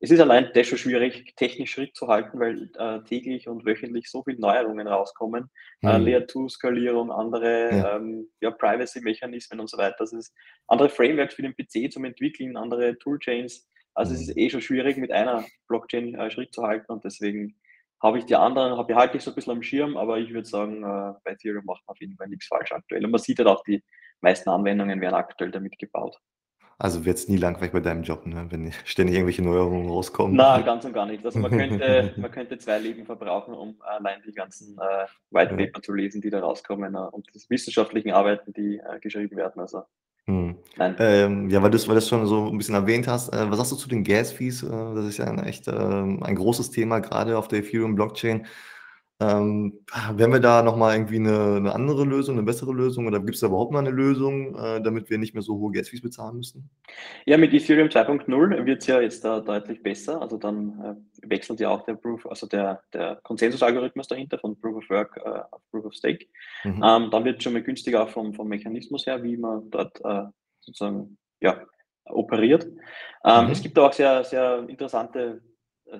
es 0.00 0.10
ist 0.10 0.18
allein 0.18 0.50
das 0.52 0.66
schon 0.66 0.78
schwierig, 0.78 1.34
technisch 1.36 1.70
Schritt 1.70 1.94
zu 1.94 2.08
halten, 2.08 2.40
weil 2.40 2.68
äh, 2.76 3.00
täglich 3.08 3.46
und 3.48 3.64
wöchentlich 3.64 4.10
so 4.10 4.24
viele 4.24 4.40
Neuerungen 4.40 4.88
rauskommen. 4.88 5.48
Äh, 5.82 5.98
Mhm. 5.98 6.04
Layer 6.04 6.26
2 6.26 6.48
Skalierung, 6.48 7.12
andere 7.12 7.70
Ja. 7.76 7.96
ähm, 7.96 8.28
ja, 8.40 8.50
Privacy-Mechanismen 8.50 9.60
und 9.60 9.70
so 9.70 9.78
weiter. 9.78 9.94
Das 10.00 10.12
ist 10.12 10.34
andere 10.66 10.88
Frameworks 10.88 11.34
für 11.34 11.42
den 11.42 11.54
PC 11.54 11.92
zum 11.92 12.04
Entwickeln, 12.04 12.56
andere 12.56 12.98
Toolchains. 12.98 13.68
Also 13.94 14.14
es 14.14 14.22
ist 14.22 14.36
Mhm. 14.36 14.42
eh 14.42 14.50
schon 14.50 14.60
schwierig, 14.62 14.96
mit 14.96 15.12
einer 15.12 15.44
Blockchain 15.68 16.14
äh, 16.14 16.30
Schritt 16.30 16.52
zu 16.54 16.62
halten 16.62 16.90
und 16.92 17.04
deswegen 17.04 17.56
habe 18.02 18.18
ich 18.18 18.24
die 18.26 18.34
anderen, 18.34 18.76
habe 18.76 19.16
ich 19.16 19.22
so 19.22 19.30
ein 19.30 19.34
bisschen 19.34 19.52
am 19.52 19.62
Schirm, 19.62 19.96
aber 19.96 20.18
ich 20.18 20.32
würde 20.32 20.48
sagen, 20.48 20.78
äh, 20.82 21.14
bei 21.24 21.32
Ethereum 21.32 21.64
macht 21.64 21.82
man 21.86 21.92
auf 21.94 22.00
jeden 22.00 22.16
Fall 22.16 22.28
nichts 22.28 22.46
falsch 22.46 22.72
aktuell. 22.72 23.04
Und 23.04 23.12
man 23.12 23.20
sieht 23.20 23.38
halt 23.38 23.48
auch, 23.48 23.62
die 23.62 23.82
meisten 24.20 24.50
Anwendungen 24.50 25.00
werden 25.00 25.14
aktuell 25.14 25.52
damit 25.52 25.78
gebaut. 25.78 26.18
Also 26.78 27.04
wird's 27.04 27.28
nie 27.28 27.36
langweilig 27.36 27.70
bei 27.70 27.78
deinem 27.78 28.02
Job, 28.02 28.26
ne, 28.26 28.46
wenn 28.50 28.72
ständig 28.84 29.14
irgendwelche 29.14 29.42
Neuerungen 29.42 29.88
rauskommen. 29.88 30.34
Na, 30.34 30.60
ganz 30.62 30.84
und 30.84 30.94
gar 30.94 31.06
nicht. 31.06 31.24
Also 31.24 31.38
man 31.38 31.52
könnte, 31.52 32.12
man 32.16 32.30
könnte 32.32 32.58
zwei 32.58 32.78
Leben 32.80 33.06
verbrauchen, 33.06 33.54
um 33.54 33.80
allein 33.82 34.20
die 34.26 34.32
ganzen 34.32 34.76
äh, 34.78 35.06
White 35.30 35.52
Ja. 35.52 35.56
Paper 35.58 35.80
zu 35.82 35.92
lesen, 35.92 36.20
die 36.20 36.30
da 36.30 36.40
rauskommen 36.40 36.96
äh, 36.96 36.98
und 36.98 37.28
die 37.32 37.40
wissenschaftlichen 37.50 38.10
Arbeiten, 38.10 38.52
die 38.52 38.78
äh, 38.78 38.98
geschrieben 38.98 39.36
werden. 39.36 39.60
Also 39.60 39.84
Nein. 40.76 40.96
Ähm, 41.00 41.50
ja, 41.50 41.62
weil 41.62 41.70
du's 41.70 41.88
weil 41.88 41.96
du's 41.96 42.08
schon 42.08 42.26
so 42.26 42.46
'n 42.48 42.56
bisschen 42.56 42.74
erwähnt 42.76 43.08
hast, 43.08 43.32
äh, 43.32 43.50
was 43.50 43.58
sagst 43.58 43.72
du 43.72 43.76
zu 43.76 43.88
den 43.88 44.04
Gas 44.04 44.30
Fees? 44.30 44.62
Äh, 44.62 44.68
das 44.94 45.06
ist 45.06 45.18
ja 45.18 45.24
'n 45.26 45.38
echt, 45.40 45.66
ähm, 45.66 46.22
ein 46.22 46.36
großes 46.36 46.70
Thema, 46.70 47.00
grade 47.00 47.36
auf 47.36 47.48
der 47.48 47.58
Ethereum 47.60 47.94
Blockchain. 47.96 48.46
Ähm, 49.22 49.80
wären 50.14 50.32
wir 50.32 50.40
da 50.40 50.62
noch 50.62 50.76
mal 50.76 50.94
irgendwie 50.94 51.18
'ne 51.20 51.60
'ne 51.60 51.74
andere 51.74 52.04
Lösung, 52.04 52.36
'ne 52.36 52.42
bessere 52.42 52.72
Lösung 52.72 53.06
oder 53.06 53.20
gibt's 53.20 53.40
da 53.40 53.48
überhaupt 53.48 53.72
mal 53.72 53.82
'ne 53.82 53.90
Lösung, 53.90 54.56
äh, 54.56 54.82
damit 54.82 55.10
wir 55.10 55.18
nicht 55.18 55.34
mehr 55.34 55.42
so 55.42 55.58
hohe 55.58 55.72
Gas-Fees 55.72 56.02
bezahlen 56.02 56.36
müssen? 56.38 56.70
Ja, 57.26 57.36
mit 57.38 57.52
Ethereum 57.54 57.88
2.0 57.90 58.66
wird's 58.66 58.86
ja 58.88 59.00
jetzt 59.00 59.24
da 59.24 59.40
deutlich 59.40 59.82
besser. 59.82 60.20
Also, 60.20 60.36
dann, 60.38 60.80
äh, 61.22 61.28
wechselt 61.30 61.60
ja 61.60 61.68
auch 61.70 61.82
der 61.84 61.94
Proof 61.94 62.26
also, 62.26 62.46
der 62.48 62.82
der 62.92 63.16
Konsensusalgorithmus 63.22 64.08
dahinter 64.08 64.38
von 64.38 64.58
Proof 64.60 64.76
of 64.78 64.90
Work, 64.90 65.16
äh, 65.24 65.28
auf 65.50 65.62
Proof 65.70 65.84
of 65.86 65.94
Stake. 65.94 66.26
Mhm. 66.64 66.82
Ähm, 66.84 67.10
dann 67.10 67.24
wird's 67.24 67.44
schon 67.44 67.52
mal 67.52 67.62
günstiger 67.62 68.08
vom 68.08 68.34
vom 68.34 68.48
Mechanismus 68.48 69.06
her, 69.06 69.22
wie 69.22 69.36
man 69.36 69.70
dort, 69.70 70.00
äh, 70.04 70.24
sozusagen, 70.60 71.16
ja, 71.40 71.60
operiert. 72.06 72.64
Ähm, 73.24 73.48
es 73.50 73.60
Mhm. 73.60 73.62
gibt 73.62 73.78
auch 73.78 73.92
sehr, 73.92 74.24
sehr 74.24 74.68
interessante, 74.68 75.42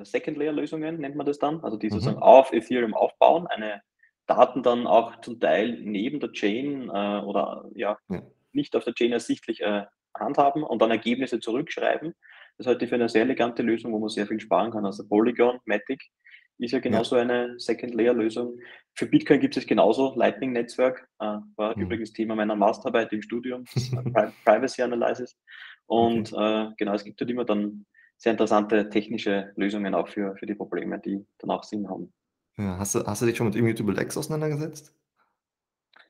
Second-Layer-Lösungen, 0.02 0.98
nennt 0.98 1.16
man 1.16 1.26
das 1.26 1.38
dann, 1.38 1.60
also 1.62 1.76
die 1.76 1.90
sozusagen 1.90 2.16
Mhm. 2.18 2.22
auf 2.22 2.52
Ethereum 2.52 2.94
aufbauen, 2.94 3.46
eine 3.46 3.82
Daten 4.26 4.62
dann 4.62 4.86
auch 4.86 5.20
zum 5.20 5.40
Teil 5.40 5.78
neben 5.82 6.20
der 6.20 6.32
Chain, 6.32 6.88
äh, 6.88 7.20
oder 7.24 7.64
ja, 7.74 7.98
Ja. 8.08 8.22
nicht 8.52 8.74
auf 8.76 8.84
der 8.84 8.94
Chain 8.94 9.12
ersichtlich, 9.12 9.60
äh, 9.60 9.84
handhaben 10.18 10.62
und 10.62 10.80
dann 10.82 10.90
Ergebnisse 10.90 11.40
zurückschreiben. 11.40 12.14
Das 12.58 12.66
halte 12.66 12.84
ich 12.84 12.88
für 12.90 12.94
eine 12.96 13.08
sehr 13.08 13.22
elegante 13.22 13.62
Lösung, 13.62 13.92
wo 13.92 13.98
man 13.98 14.08
sehr 14.10 14.26
viel 14.26 14.38
sparen 14.40 14.70
kann. 14.70 14.84
Also, 14.86 15.06
Polygon 15.08 15.58
Matic 15.64 16.00
ist 16.58 16.70
ja 16.72 16.78
Ja. 16.78 16.82
genauso 16.82 17.16
eine 17.16 17.58
Second-Layer-Lösung. 17.58 18.58
Für 18.94 19.06
Bitcoin 19.06 19.40
gibt 19.40 19.56
es 19.56 19.66
genauso 19.66 20.14
Lightning-Netzwerk, 20.16 21.08
äh, 21.18 21.38
war 21.56 21.76
Mhm. 21.76 21.82
übrigens 21.84 22.12
Thema 22.12 22.36
meiner 22.36 22.54
Masterarbeit 22.54 23.12
im 23.12 23.22
Studium, 23.22 23.64
Pri 24.16 24.30
Privacy 24.44 24.82
Analysis. 24.82 25.36
Okay. 25.88 26.18
Und, 26.18 26.32
äh, 26.32 26.68
genau, 26.76 26.94
es 26.94 27.04
gibt 27.04 27.20
dort 27.20 27.30
immer 27.30 27.44
dann 27.44 27.84
sehr 28.22 28.32
interessante 28.32 28.88
technische 28.88 29.52
Lösungen 29.56 29.94
auch 29.94 30.08
für 30.08 30.36
für 30.36 30.46
die 30.46 30.54
Probleme, 30.54 30.98
die 31.00 31.26
dann 31.38 31.50
auch 31.50 31.64
Sinn 31.64 31.88
haben. 31.88 32.12
Ja, 32.58 32.78
hast 32.78 32.94
du 32.94 33.04
hast 33.06 33.22
du 33.22 33.26
dich 33.26 33.36
schon 33.36 33.46
mit 33.48 33.56
Immutable 33.56 34.00
X 34.00 34.16
auseinandergesetzt? 34.16 34.94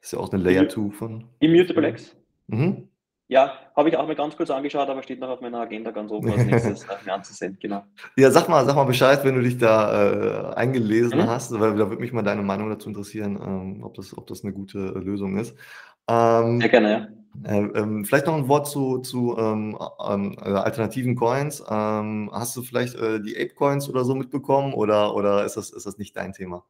Ist 0.03 0.13
ja 0.13 0.19
auch 0.19 0.33
'ne 0.33 0.39
Layer 0.39 0.63
Immu 0.63 0.69
2 0.69 0.91
von 0.97 1.25
Immutable. 1.41 1.89
X? 1.89 2.17
Mhm. 2.49 2.89
Ja, 3.31 3.53
habe 3.77 3.89
ich 3.89 3.97
auch 3.97 4.07
mal 4.07 4.17
ganz 4.17 4.37
kurz 4.37 4.51
angeschaut, 4.51 4.89
aber 4.89 5.03
steht 5.03 5.21
noch 5.21 5.29
auf 5.29 5.41
meiner 5.41 5.61
Agenda 5.61 5.91
ganz 5.93 6.11
oben 6.11 6.31
als 6.33 6.45
Nächstes, 6.45 6.83
äh, 6.91 7.05
mir 7.05 7.15
anzusehen, 7.15 7.57
genau. 7.61 7.85
Ja, 8.17 8.31
sag 8.31 8.49
mal 8.49 8.65
sag 8.67 8.75
mal 8.75 8.85
Bescheid, 8.85 9.25
wenn 9.25 9.37
du 9.37 9.43
dich 9.43 9.59
da, 9.59 10.51
äh, 10.53 10.55
eingelesen 10.57 11.19
Mhm. 11.21 11.27
hast, 11.29 11.53
weil 11.53 11.77
da 11.77 11.89
würde 11.89 12.01
mich 12.03 12.13
mal 12.13 12.23
deine 12.23 12.43
Meinung 12.43 12.69
dazu 12.69 12.89
interessieren, 12.89 13.39
ähm, 13.43 13.85
ob 13.85 13.95
das 13.95 14.17
ob 14.19 14.27
das 14.27 14.43
'ne 14.45 14.53
gute, 14.53 14.79
äh, 14.79 14.99
Lösung 14.99 15.39
ist. 15.39 15.57
Ähm, 16.09 16.61
Sehr 16.61 16.69
gerne, 16.69 16.91
ja. 16.91 17.22
Äh, 17.45 17.59
ähm, 17.59 18.05
vielleicht 18.05 18.27
noch 18.27 18.37
'n 18.37 18.49
Wort 18.49 18.67
zu 18.69 18.99
zu, 18.99 19.37
ähm, 19.39 19.79
ähm, 20.09 20.37
äh, 20.41 20.51
alternativen 20.51 21.17
Coins. 21.17 21.63
Ähm, 21.69 22.31
hast 22.33 22.57
du 22.57 22.63
vielleicht, 22.63 22.95
äh, 22.97 23.21
die 23.21 23.37
Apecoins 23.37 23.89
oder 23.89 24.05
so 24.05 24.15
mitbekommen 24.15 24.75
oder 24.75 25.15
oder 25.15 25.45
ist 25.45 25.57
das 25.57 25.71
ist 25.71 25.87
das 25.87 25.99
nicht 25.99 26.17
dein 26.17 26.33
Thema? 26.33 26.65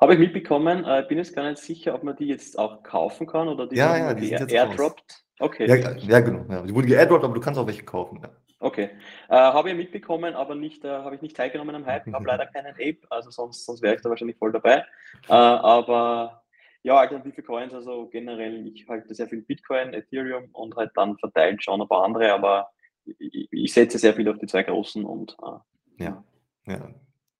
Habe 0.00 0.14
ich 0.14 0.18
mitbekommen, 0.18 0.84
äh, 0.84 1.04
bin 1.08 1.18
jetzt 1.18 1.34
gar 1.34 1.48
nicht 1.48 1.58
sicher, 1.58 1.94
ob 1.94 2.02
man 2.02 2.16
die 2.16 2.26
jetzt 2.26 2.58
auch 2.58 2.82
kaufen 2.82 3.26
kann 3.26 3.48
oder 3.48 3.66
die 3.66 3.76
Ja, 3.76 3.96
ja, 3.96 4.14
die 4.14 4.26
sind 4.28 4.50
airdropped? 4.50 5.24
Okay, 5.40 5.68
Ja, 5.68 5.76
ja 5.96 6.20
genau, 6.20 6.44
ja. 6.48 6.62
Die 6.62 6.74
wurden 6.74 6.86
geairdroppt, 6.86 7.24
aber 7.24 7.34
du 7.34 7.40
kannst 7.40 7.60
auch 7.60 7.66
welche 7.66 7.84
kaufen, 7.84 8.20
ja. 8.22 8.30
Okay. 8.60 8.90
Äh, 9.28 9.36
habe 9.36 9.70
ich 9.70 9.76
mitbekommen, 9.76 10.34
aber 10.34 10.54
nicht 10.56 10.84
äh, 10.84 10.88
habe 10.88 11.14
ich 11.14 11.22
nicht 11.22 11.36
teilgenommen 11.36 11.74
am 11.76 11.86
Hype. 11.86 12.12
Habe 12.12 12.24
leider 12.26 12.46
keinen 12.46 12.74
Ape, 12.74 12.98
also 13.10 13.30
sonst 13.30 13.64
sonst 13.64 13.82
wäre 13.82 13.94
ich 13.94 14.00
da 14.00 14.10
wahrscheinlich 14.10 14.36
voll 14.36 14.50
dabei. 14.52 14.84
Äh, 15.28 15.32
aber 15.32 16.42
ja, 16.82 16.96
alternative 16.96 17.42
Coins, 17.42 17.74
also 17.74 18.06
generell, 18.08 18.66
ich 18.68 18.88
halte 18.88 19.14
sehr 19.14 19.28
viel 19.28 19.42
Bitcoin, 19.42 19.92
Ethereum 19.94 20.48
und 20.52 20.74
halt 20.76 20.90
dann 20.94 21.16
verteilt 21.18 21.62
schon 21.62 21.80
ein 21.82 21.88
paar 21.88 22.04
andere, 22.04 22.32
aber 22.32 22.68
i 23.06 23.14
i 23.20 23.48
ich 23.64 23.72
setze 23.74 23.98
sehr 23.98 24.14
viel 24.14 24.28
auf 24.28 24.38
die 24.38 24.46
2 24.46 24.62
großen 24.62 25.04
und, 25.04 25.36
äh, 25.42 26.04
Ja, 26.04 26.24
genau. 26.64 26.78
ja. 26.86 26.94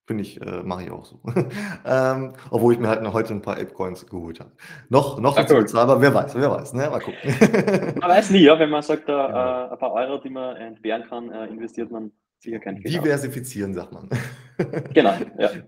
Finde 0.07 0.23
ich 0.23 0.40
äh, 0.40 0.62
mache 0.62 0.85
ich 0.85 0.90
auch 0.90 1.04
so. 1.04 1.21
Ähm, 1.85 2.33
obwohl 2.50 2.73
ich 2.73 2.78
mir 2.80 2.88
halt 2.88 3.02
noch 3.02 3.12
heute 3.12 3.35
'n 3.35 3.42
paar 3.42 3.57
Apecoins 3.59 4.07
geholt 4.07 4.40
habe. 4.40 4.52
Noch 4.88 5.18
noch 5.21 5.37
nicht 5.37 5.50
cool. 5.50 5.61
bezahlbar, 5.61 6.00
wer 6.00 6.14
weiß, 6.14 6.35
wer 6.35 6.50
weiß, 6.50 6.73
ne? 6.75 6.88
Mal 6.90 7.00
gucken. 7.00 7.18
Man 8.00 8.09
weiß 8.11 8.30
nie, 8.30 8.40
ja, 8.40 8.59
wenn 8.59 8.71
man 8.71 8.80
sagt, 8.83 9.04
Genau. 9.07 9.28
da, 9.28 9.66
äh, 9.68 9.73
ein 9.73 9.78
paar 9.78 9.92
Euro, 9.92 10.16
die 10.18 10.30
man 10.30 10.57
entbehren 10.57 11.04
kann, 11.04 11.30
äh, 11.30 11.47
investiert 11.49 11.90
man 11.90 12.11
sicher 12.38 12.59
keinen 12.59 12.78
Fehler. 12.80 13.00
Diversifizieren, 13.02 13.75
sagt 13.75 13.92
man. 13.92 14.09
Genau, 14.95 15.15
ja. 15.38 15.50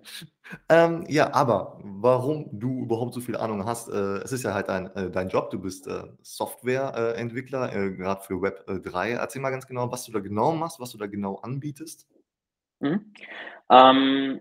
Ähm, 0.69 1.05
ja, 1.09 1.33
aber 1.33 1.79
warum 1.85 2.49
du 2.59 2.83
überhaupt 2.83 3.15
so 3.15 3.21
viel 3.21 3.37
Ahnung 3.37 3.67
hast, 3.67 3.89
äh, 3.89 4.19
es 4.25 4.33
ist 4.33 4.45
ja 4.45 4.55
halt 4.55 4.69
dein 4.69 4.87
äh, 4.97 5.11
dein 5.11 5.29
Job. 5.29 5.51
Du 5.51 5.61
bist, 5.61 5.87
äh, 5.87 6.03
Software 6.23 6.93
äh, 7.17 7.21
äh, 7.23 7.91
grad 7.97 8.25
für 8.25 8.43
Web, 8.43 8.65
äh, 8.69 8.81
3. 8.81 9.13
Erzähl 9.13 9.43
mal 9.43 9.51
ganz 9.51 9.67
genau, 9.69 9.93
was 9.93 10.05
du 10.07 10.13
da 10.13 10.21
genau 10.21 10.53
machst, 10.53 10.81
was 10.81 10.91
du 10.91 10.99
da 10.99 11.07
genau 11.07 11.37
anbietest? 11.37 12.09
Mhm. 12.81 13.13
Ähm, 13.71 14.41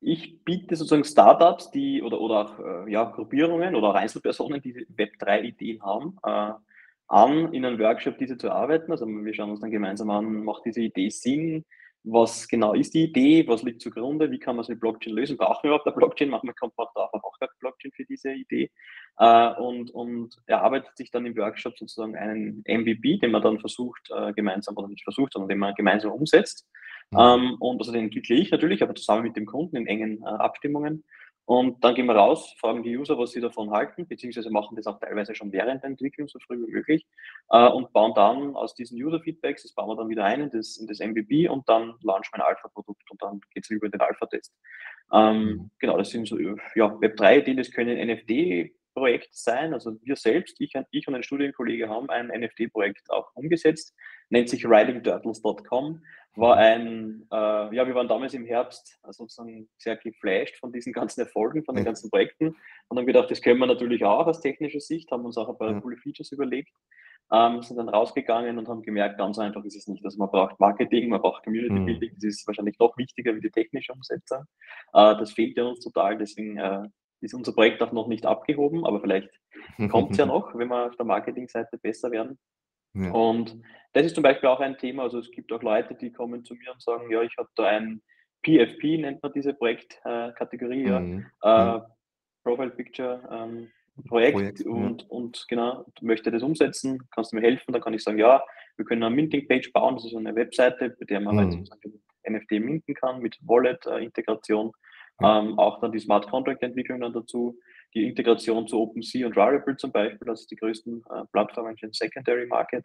ich 0.00 0.44
biete 0.44 0.76
sozusagen 0.76 1.04
Start-ups, 1.04 1.70
die 1.72 2.02
oder 2.02 2.20
oder 2.20 2.36
auch, 2.40 2.86
äh, 2.86 2.92
ja, 2.92 3.04
Gruppierungen 3.04 3.74
oder 3.76 3.88
auch 3.90 3.94
Einzelpersonen, 3.94 4.62
die 4.62 4.86
Web3-Ideen 4.96 5.82
haben, 5.82 6.18
äh, 6.24 6.52
an, 7.08 7.52
in 7.54 7.62
'nem 7.62 7.78
Workshop 7.78 8.18
diese 8.18 8.36
zu 8.38 8.48
erarbeiten. 8.48 8.92
Also, 8.92 9.06
wir 9.06 9.34
schauen 9.34 9.50
uns 9.50 9.60
dann 9.60 9.70
gemeinsam 9.70 10.10
an, 10.10 10.44
macht 10.44 10.64
diese 10.66 10.80
Idee 10.82 11.10
Sinn? 11.10 11.64
Was 12.06 12.46
genau 12.48 12.74
ist 12.74 12.92
die 12.92 13.04
Idee? 13.04 13.48
Was 13.48 13.62
liegt 13.62 13.80
zugrunde? 13.80 14.30
Wie 14.30 14.38
kann 14.38 14.56
man's 14.56 14.68
mit 14.68 14.78
Blockchain 14.78 15.14
lösen? 15.14 15.38
Brauchen 15.38 15.62
wir 15.62 15.70
überhaupt 15.70 15.86
'ne 15.86 15.92
Blockchain? 15.92 16.28
Manchmal 16.28 16.54
kommt 16.54 16.76
man 16.76 16.86
drauf, 16.94 17.08
man 17.14 17.22
braucht 17.22 17.40
gar 17.40 17.48
keine 17.48 17.58
Blockchain 17.60 17.92
für 17.92 18.04
diese 18.04 18.30
Idee. 18.34 18.70
Äh, 19.18 19.54
und 19.54 19.90
und 19.90 20.34
erarbeitet 20.46 20.94
sich 20.98 21.10
dann 21.10 21.24
im 21.24 21.34
Workshop 21.34 21.78
sozusagen 21.78 22.14
einen 22.14 22.62
MVP, 22.66 23.16
den 23.18 23.30
man 23.30 23.40
dann 23.40 23.58
versucht, 23.58 24.10
äh, 24.14 24.34
gemeinsam 24.34 24.76
oder 24.76 24.88
nicht 24.88 25.02
versucht, 25.02 25.32
sondern 25.32 25.48
den 25.48 25.58
man 25.58 25.74
gemeinsam 25.76 26.12
umsetzt. 26.12 26.68
Mhm. 27.10 27.18
Ähm, 27.18 27.56
und 27.60 27.80
also, 27.80 27.90
den 27.92 28.04
entwickle 28.04 28.36
ich 28.36 28.50
natürlich, 28.50 28.82
aber 28.82 28.94
zusammen 28.94 29.22
mit 29.22 29.36
dem 29.36 29.46
Kunden 29.46 29.76
in 29.76 29.86
engen, 29.86 30.20
äh, 30.22 30.26
Abstimmungen. 30.26 31.04
Und 31.46 31.84
dann 31.84 31.94
gehen 31.94 32.06
wir 32.06 32.16
raus, 32.16 32.54
fragen 32.58 32.82
die 32.82 32.96
User, 32.96 33.18
was 33.18 33.32
sie 33.32 33.40
davon 33.40 33.70
halten, 33.70 34.06
beziehungsweise 34.08 34.50
machen 34.50 34.76
das 34.76 34.86
auch 34.86 34.98
teilweise 34.98 35.34
schon 35.34 35.52
während 35.52 35.82
der 35.82 35.90
Entwicklung, 35.90 36.26
so 36.26 36.38
früh 36.38 36.56
wie 36.66 36.70
möglich, 36.70 37.06
äh, 37.50 37.68
und 37.68 37.92
bauen 37.92 38.14
dann 38.14 38.56
aus 38.56 38.74
diesen 38.74 39.02
User-Feedbacks 39.02 39.62
das 39.62 39.74
bauen 39.74 39.88
wir 39.90 39.96
dann 39.96 40.08
wieder 40.08 40.24
ein 40.24 40.40
in 40.40 40.50
das 40.50 40.78
in 40.78 40.86
das 40.86 41.00
MVP 41.00 41.48
und 41.48 41.68
dann 41.68 41.94
launchen 42.02 42.30
wir 42.32 42.44
ein 42.44 42.48
Alpha-Produkt 42.48 43.10
und 43.10 43.22
dann 43.22 43.40
geht's 43.52 43.68
über 43.68 43.86
in 43.86 43.92
den 43.92 44.00
Alpha-Test. 44.00 44.54
Mhm. 45.12 45.18
Ähm, 45.18 45.70
genau, 45.78 45.98
das 45.98 46.10
sind 46.10 46.26
so, 46.26 46.38
ja, 46.38 46.56
Web3-Ideen, 46.76 47.58
das 47.58 47.70
können 47.70 47.98
NFT-Projekte 48.08 49.28
sein. 49.32 49.74
Also, 49.74 49.98
wir 50.02 50.16
selbst, 50.16 50.60
ich 50.60 50.74
und 50.74 50.86
ich 50.90 51.06
und 51.06 51.14
ein 51.14 51.22
Studienkollege 51.22 51.90
haben 51.90 52.08
ein 52.08 52.28
NFT-Projekt 52.28 53.10
auch 53.10 53.30
umgesetzt, 53.34 53.94
nennt 54.34 54.48
sich 54.50 54.66
ridingturtles.com, 54.66 56.02
war 56.36 56.56
ein 56.56 57.26
äh, 57.30 57.74
ja, 57.76 57.86
wir 57.86 57.94
waren 57.94 58.08
damals 58.08 58.34
im 58.34 58.44
Herbst, 58.44 58.98
äh, 59.08 59.12
sozusagen 59.12 59.68
sehr 59.78 59.96
geflasht 59.96 60.56
von 60.56 60.72
diesen 60.72 60.92
ganzen 60.92 61.20
Erfolgen, 61.20 61.64
von 61.64 61.76
den 61.76 61.84
ganzen 61.84 62.10
Projekten 62.10 62.56
und 62.88 62.98
haben 62.98 63.06
gedacht, 63.06 63.30
das 63.30 63.40
können 63.40 63.60
wir 63.60 63.66
natürlich 63.66 64.04
auch 64.04 64.26
aus 64.26 64.40
technischer 64.40 64.80
Sicht, 64.80 65.10
haben 65.12 65.24
uns 65.24 65.38
auch 65.38 65.48
ein 65.48 65.56
paar 65.56 65.70
Ja. 65.72 65.80
coole 65.80 65.96
Features 65.96 66.32
überlegt, 66.32 66.74
ähm, 67.32 67.62
sind 67.62 67.76
dann 67.76 67.88
rausgegangen 67.88 68.58
und 68.58 68.68
haben 68.68 68.82
gemerkt, 68.82 69.16
ganz 69.18 69.38
einfach 69.38 69.64
ist 69.64 69.76
es 69.76 69.86
nicht. 69.86 70.04
Also, 70.04 70.18
man 70.18 70.28
braucht 70.30 70.58
Marketing, 70.58 71.08
man 71.08 71.22
braucht 71.22 71.44
Community 71.44 71.78
Mhm. 71.80 71.86
Building, 71.86 72.10
das 72.16 72.24
ist 72.24 72.46
wahrscheinlich 72.48 72.78
noch 72.80 72.96
wichtiger 72.98 73.34
wie 73.36 73.40
die 73.40 73.50
technische 73.50 73.92
Umsetzung. 73.92 74.40
Äh, 74.92 75.16
das 75.16 75.32
fehlt 75.32 75.56
ja 75.56 75.64
uns 75.64 75.80
total, 75.80 76.18
deswegen, 76.18 76.58
äh, 76.58 76.82
ist 77.20 77.32
unser 77.34 77.52
Projekt 77.52 77.80
auch 77.82 77.92
noch 77.92 78.08
nicht 78.08 78.26
abgehoben, 78.26 78.84
aber 78.84 79.00
vielleicht 79.00 79.30
kommt's 79.90 80.18
ja 80.18 80.26
noch, 80.26 80.52
wenn 80.58 80.68
wir 80.68 80.86
auf 80.88 80.96
der 80.96 81.06
Marketingseite 81.06 81.78
besser 81.78 82.10
werden. 82.10 82.38
Ja. 82.94 83.14
Und 83.14 83.56
das 83.92 84.06
ist 84.06 84.14
zum 84.14 84.22
Beispiel 84.24 84.48
auch 84.48 84.60
ein 84.60 84.78
Thema 84.78 85.04
also, 85.04 85.18
es 85.18 85.30
gibt 85.30 85.52
auch 85.52 85.62
Leute, 85.62 85.94
die 85.94 86.12
kommen 86.12 86.44
zu 86.44 86.54
mir 86.54 86.72
und 86.72 86.82
sagen: 86.82 87.10
„Ja, 87.10 87.22
ich 87.22 87.36
habe 87.38 87.48
da 87.56 87.64
ein“ 87.66 88.02
PFP 88.44 88.98
nennt 88.98 89.22
man 89.22 89.32
diese 89.32 89.54
Projekt 89.54 90.00
äh, 90.04 90.32
ja, 90.86 91.08
Mhm. 91.56 91.78
äh. 91.78 91.80
Profile 92.44 92.70
Picture, 92.70 93.26
ähm, 93.32 93.72
Projekt 94.06 94.60
Projekt, 94.60 94.66
ja. 94.72 94.90
und 94.90 95.08
und 95.10 95.46
genau, 95.48 95.84
und 95.84 96.02
möchte 96.02 96.30
das 96.30 96.42
umsetzen. 96.42 97.00
Kannst 97.14 97.32
du 97.32 97.36
mir 97.36 97.42
helfen? 97.42 97.72
Dann 97.72 97.82
kann 97.82 97.94
ich 97.94 98.02
sagen: 98.04 98.18
„Ja, 98.18 98.42
wir 98.76 98.84
können 98.84 99.00
'ne 99.00 99.10
Minting-Page 99.10 99.72
bauen.“ 99.72 99.96
Das 99.96 100.04
ist 100.04 100.12
so 100.12 100.20
'ne 100.20 100.34
Webseite, 100.36 100.90
bei 100.90 101.06
der 101.06 101.20
man 101.20 101.36
halt 101.38 101.52
Mhm. 101.52 101.52
sozusagen 101.52 102.02
NFT 102.28 102.52
minten 102.60 102.94
kann 102.94 103.20
mit 103.22 103.38
Wallet 103.42 103.86
äh. 103.86 104.72
Ähm, 105.22 105.58
auch 105.58 105.80
dann 105.80 105.92
die 105.92 106.00
Smart 106.00 106.28
Contract-Entwicklung 106.28 107.00
dann 107.00 107.12
dazu, 107.14 107.58
die 107.94 108.06
Integration 108.08 108.66
zu 108.66 108.80
OpenSea 108.80 109.26
und 109.26 109.36
Rarible 109.36 109.76
zum 109.76 109.92
Beispiel, 109.92 110.28
also 110.28 110.46
die 110.50 110.56
größten, 110.56 111.02
äh, 111.10 111.24
Plattformen 111.32 111.76
für 111.76 111.86
den 111.86 111.92
Secondary 111.92 112.46
Market. 112.46 112.84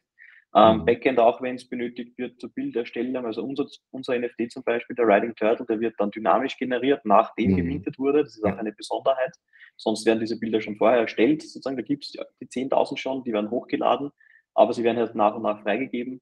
Ähm, 0.55 0.77
Mhm. 0.79 0.85
Backend 0.85 1.19
auch, 1.19 1.41
wenn's 1.43 1.67
benötigt 1.69 2.17
wird 2.17 2.39
zur 2.39 2.49
Bilderstellung. 2.51 3.25
Also, 3.25 3.43
unser 3.43 3.67
unser 3.91 4.15
NFT 4.15 4.49
zum 4.51 4.63
Beispiel, 4.63 4.95
der 4.95 5.05
Riding 5.07 5.35
Turtle, 5.35 5.65
der 5.67 5.79
wird 5.79 5.93
dann 5.99 6.09
dynamisch 6.11 6.57
generiert, 6.57 7.01
nachdem 7.05 7.51
Mhm. 7.51 7.55
gemintet 7.57 7.99
wurde. 7.99 8.23
Das 8.23 8.35
ist 8.35 8.43
auch 8.43 8.57
eine 8.57 8.71
Besonderheit. 8.73 9.33
Sonst 9.77 10.05
werden 10.07 10.19
diese 10.19 10.39
Bilder 10.39 10.59
schon 10.61 10.75
vorher 10.77 11.01
erstellt 11.01 11.43
sozusagen. 11.43 11.77
Da 11.77 11.83
gibt's 11.83 12.13
ja 12.13 12.23
die 12.41 12.47
10.000 12.49 12.99
schon, 12.99 13.23
die 13.23 13.31
werden 13.33 13.51
hochgeladen, 13.51 14.09
aber 14.55 14.73
sie 14.73 14.83
werden 14.83 14.97
erst 14.97 15.15
nach 15.15 15.35
und 15.35 15.43
nach 15.43 15.61
freigegeben. 15.61 16.19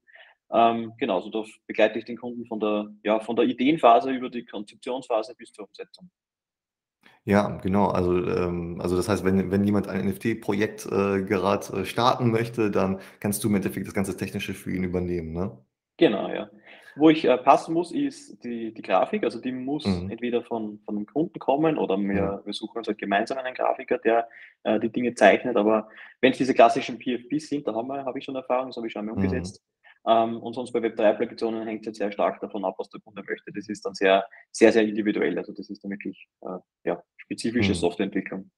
Ähm, 0.52 0.92
genau, 0.98 1.28
da 1.30 1.40
f 1.40 1.48
begleite 1.66 1.98
ich 1.98 2.04
den 2.06 2.16
Kunden 2.18 2.46
von 2.46 2.60
der 2.60 2.88
ja, 3.04 3.20
von 3.20 3.34
der 3.36 3.46
Ideenphase 3.46 4.10
über 4.12 4.30
die 4.30 4.44
Konzeptionsphase 4.44 5.34
bis 5.36 5.52
zur 5.52 5.66
Umsetzung. 5.66 6.10
Ja, 7.28 7.58
genau. 7.62 7.88
Also, 7.88 8.26
ähm 8.26 8.80
also, 8.80 8.96
das 8.96 9.06
heißt, 9.06 9.22
wenn 9.22 9.50
wenn 9.50 9.62
jemand 9.62 9.86
ein 9.86 10.08
NFT-Projekt, 10.08 10.86
äh, 10.86 11.22
grad, 11.24 11.70
äh, 11.70 11.84
starten 11.84 12.30
möchte, 12.30 12.70
dann 12.70 13.00
kannst 13.20 13.44
du 13.44 13.48
im 13.48 13.54
Endeffekt 13.56 13.86
das 13.86 13.92
ganze 13.92 14.16
Technische 14.16 14.54
für 14.54 14.72
ihn 14.72 14.82
übernehmen, 14.82 15.34
ne? 15.34 15.58
Genau, 15.98 16.30
ja. 16.30 16.48
Wo 16.96 17.10
ich 17.10 17.26
äh, 17.26 17.36
passen 17.36 17.74
muss, 17.74 17.92
ist 17.92 18.42
die, 18.44 18.72
die 18.72 18.80
Grafik. 18.80 19.24
Also 19.24 19.42
die 19.42 19.52
muss 19.52 19.84
mhm. 19.84 20.10
entweder 20.10 20.42
von, 20.42 20.80
von 20.86 20.96
einem 20.96 21.06
Kunden 21.06 21.38
kommen 21.38 21.76
oder 21.76 21.98
wir, 21.98 22.16
ja. 22.16 22.40
wir 22.46 22.52
suchen 22.54 22.78
uns 22.78 22.88
halt 22.88 22.98
gemeinsam 22.98 23.36
einen 23.36 23.54
Grafiker, 23.54 23.98
der 23.98 24.26
äh, 24.64 24.80
die 24.80 24.88
Dinge 24.88 25.14
zeichnet. 25.14 25.56
Aber 25.56 25.90
wenn 26.22 26.32
es 26.32 26.38
diese 26.38 26.54
klassischen 26.54 26.98
PFPs 26.98 27.50
sind, 27.50 27.68
da 27.68 27.74
haben 27.74 27.88
wir, 27.88 28.06
habe 28.06 28.18
ich 28.18 28.24
schon 28.24 28.36
Erfahrung, 28.36 28.68
das 28.68 28.76
habe 28.76 28.86
ich 28.86 28.92
schon 28.94 29.06
einmal 29.06 29.22
mhm. 29.22 29.44
Ähm, 30.06 30.38
und 30.38 30.54
sonst 30.54 30.72
bei 30.72 30.80
Web3-Applikationen 30.80 31.66
hängt 31.66 31.80
es 31.82 31.86
jetzt 31.86 31.98
sehr 31.98 32.12
stark 32.12 32.40
davon 32.40 32.64
ab, 32.64 32.76
was 32.78 32.88
der 32.90 33.00
Kunde 33.00 33.22
möchte. 33.26 33.52
Das 33.52 33.68
ist 33.68 33.84
dann 33.84 33.94
sehr, 33.94 34.24
sehr, 34.52 34.72
sehr 34.72 34.82
individuell. 34.82 35.36
Also 35.38 35.52
das 35.52 35.70
ist 35.70 35.82
dann 35.84 35.90
wirklich 35.90 36.28
äh, 36.42 36.58
ja, 36.84 37.02
spezifische 37.16 37.70
mhm. 37.70 37.76
Softwareentwicklung. 37.76 38.50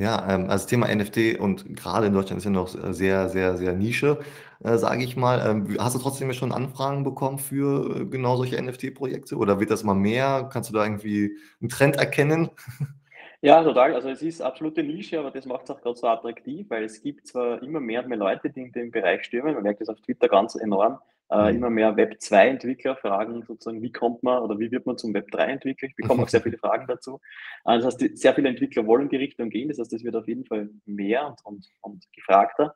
Ja, 0.00 0.32
ähm, 0.32 0.42
also 0.42 0.62
das 0.62 0.66
Thema 0.66 0.94
NFT 0.94 1.40
und 1.40 1.74
gerade 1.76 2.06
in 2.06 2.12
Deutschland 2.12 2.38
ist 2.38 2.44
ja 2.44 2.50
noch 2.52 2.68
sehr, 2.68 3.28
sehr, 3.28 3.56
sehr 3.56 3.72
Nische, 3.72 4.20
äh, 4.62 4.78
sage 4.78 5.02
ich 5.02 5.16
mal. 5.16 5.44
Ähm, 5.44 5.76
hast 5.80 5.96
du 5.96 5.98
trotzdem 5.98 6.32
schon 6.32 6.52
Anfragen 6.52 7.02
bekommen 7.02 7.38
für 7.38 8.02
äh, 8.02 8.04
genau 8.06 8.36
solche 8.36 8.62
NFT-Projekte 8.62 9.36
oder 9.36 9.58
wird 9.58 9.70
das 9.72 9.82
mal 9.82 9.94
mehr? 9.94 10.48
Kannst 10.52 10.70
du 10.70 10.74
da 10.74 10.84
irgendwie 10.84 11.36
einen 11.60 11.68
Trend 11.68 11.96
erkennen? 11.96 12.50
Ja, 13.40 13.62
total. 13.62 13.94
Also 13.94 14.08
es 14.08 14.20
ist 14.20 14.40
absolute 14.40 14.82
Nische, 14.82 15.18
aber 15.18 15.30
das 15.30 15.46
macht 15.46 15.64
es 15.64 15.70
auch 15.70 15.80
gerade 15.80 15.96
so 15.96 16.08
attraktiv, 16.08 16.68
weil 16.70 16.84
es 16.84 17.00
gibt 17.02 17.26
zwar 17.28 17.62
immer 17.62 17.78
mehr 17.78 18.02
und 18.02 18.08
mehr 18.08 18.18
Leute, 18.18 18.50
die 18.50 18.62
in 18.62 18.72
dem 18.72 18.90
Bereich 18.90 19.24
stürmen. 19.24 19.54
Man 19.54 19.62
merkt 19.62 19.80
das 19.80 19.88
auf 19.88 20.00
Twitter 20.00 20.28
ganz 20.28 20.56
enorm. 20.56 20.98
Äh, 21.30 21.52
mhm. 21.52 21.56
immer 21.58 21.70
mehr 21.70 21.94
Web2-Entwickler 21.94 22.96
fragen 22.96 23.42
sozusagen, 23.42 23.82
wie 23.82 23.92
kommt 23.92 24.22
man 24.22 24.42
oder 24.42 24.58
wie 24.58 24.70
wird 24.70 24.86
man 24.86 24.96
zum 24.96 25.12
Web3-Entwickler? 25.12 25.88
Ich 25.88 25.94
bekomme 25.94 26.22
auch 26.22 26.28
sehr 26.28 26.40
viele 26.40 26.56
Fragen 26.56 26.86
dazu. 26.88 27.20
Äh, 27.66 27.78
das 27.78 27.84
heißt, 27.84 28.18
sehr 28.18 28.34
viele 28.34 28.48
Entwickler 28.48 28.86
wollen 28.86 29.10
die 29.10 29.16
Richtung 29.16 29.50
gehen. 29.50 29.68
Das 29.68 29.78
heißt, 29.78 29.92
es 29.92 30.04
wird 30.04 30.16
auf 30.16 30.26
jeden 30.26 30.46
Fall 30.46 30.70
mehr 30.86 31.26
und, 31.26 31.44
und, 31.44 31.68
und 31.82 32.06
gefragter. 32.14 32.74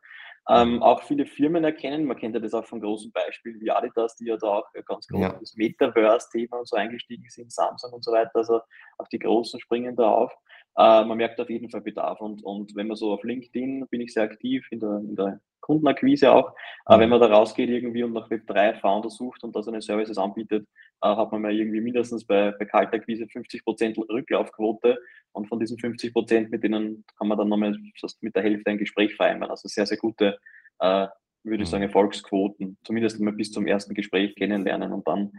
Ähm, 0.48 0.82
auch 0.82 1.02
viele 1.04 1.24
Firmen 1.24 1.62
erkennen, 1.62 2.04
man 2.04 2.16
kennt 2.16 2.34
ja 2.34 2.40
das 2.40 2.52
auch 2.52 2.64
von 2.64 2.80
großen 2.80 3.12
Beispielen 3.12 3.60
wie 3.60 3.70
Adidas, 3.70 4.16
die 4.16 4.26
ja 4.26 4.36
da 4.36 4.48
auch 4.48 4.66
ganz 4.86 5.06
groß 5.06 5.20
ja. 5.20 5.32
das 5.38 5.54
Metaverse-Thema 5.54 6.58
und 6.58 6.68
so 6.68 6.76
eingestiegen 6.76 7.24
sind, 7.28 7.52
Samsung 7.52 7.92
und 7.92 8.04
so 8.04 8.10
weiter. 8.10 8.34
Also 8.34 8.60
auch 8.98 9.08
die 9.08 9.20
Großen 9.20 9.60
springen 9.60 9.94
da 9.94 10.10
auf. 10.10 10.34
Äh, 10.76 11.04
man 11.04 11.18
merkt 11.18 11.40
auf 11.40 11.50
jeden 11.50 11.70
Fall 11.70 11.82
Bedarf. 11.82 12.20
Und, 12.20 12.42
und 12.42 12.74
wenn 12.74 12.86
man 12.86 12.96
so 12.96 13.12
auf 13.12 13.24
LinkedIn 13.24 13.86
bin 13.88 14.00
ich 14.00 14.12
sehr 14.12 14.24
aktiv 14.24 14.66
in 14.70 14.80
der, 14.80 14.98
in 14.98 15.16
der 15.16 15.40
Kundenakquise 15.62 16.30
auch. 16.30 16.54
Äh, 16.86 16.98
wenn 16.98 17.08
man 17.08 17.20
da 17.20 17.26
rausgeht 17.28 17.70
irgendwie 17.70 18.02
und 18.02 18.12
nach 18.12 18.28
Web3-Founder 18.28 19.08
sucht 19.08 19.42
und 19.42 19.56
da 19.56 19.62
seine 19.62 19.80
Services 19.80 20.18
anbietet, 20.18 20.68
äh, 21.00 21.08
hat 21.08 21.32
man 21.32 21.40
mal 21.40 21.54
irgendwie 21.54 21.80
mindestens 21.80 22.26
bei, 22.26 22.50
bei 22.50 22.66
Kaltakquise 22.66 23.24
50% 23.24 23.96
Rücklaufquote. 23.96 24.98
Und 25.32 25.48
von 25.48 25.58
diesen 25.58 25.78
50%, 25.78 26.50
mit 26.50 26.62
denen 26.62 27.04
kann 27.16 27.28
man 27.28 27.38
dann 27.38 27.48
nochmal 27.48 27.74
fast 27.98 28.22
mit 28.22 28.36
der 28.36 28.42
Hälfte 28.42 28.70
ein 28.70 28.78
Gespräch 28.78 29.14
vereinbaren. 29.14 29.50
Also 29.50 29.68
sehr, 29.68 29.86
sehr 29.86 29.96
gute, 29.96 30.38
äh, 30.80 31.06
würde 31.44 31.62
ich 31.62 31.70
sagen, 31.70 31.84
Erfolgsquoten. 31.84 32.76
Zumindest 32.84 33.18
mal 33.20 33.32
bis 33.32 33.50
zum 33.50 33.66
ersten 33.66 33.94
Gespräch 33.94 34.34
kennenlernen 34.34 34.92
und 34.92 35.08
dann 35.08 35.32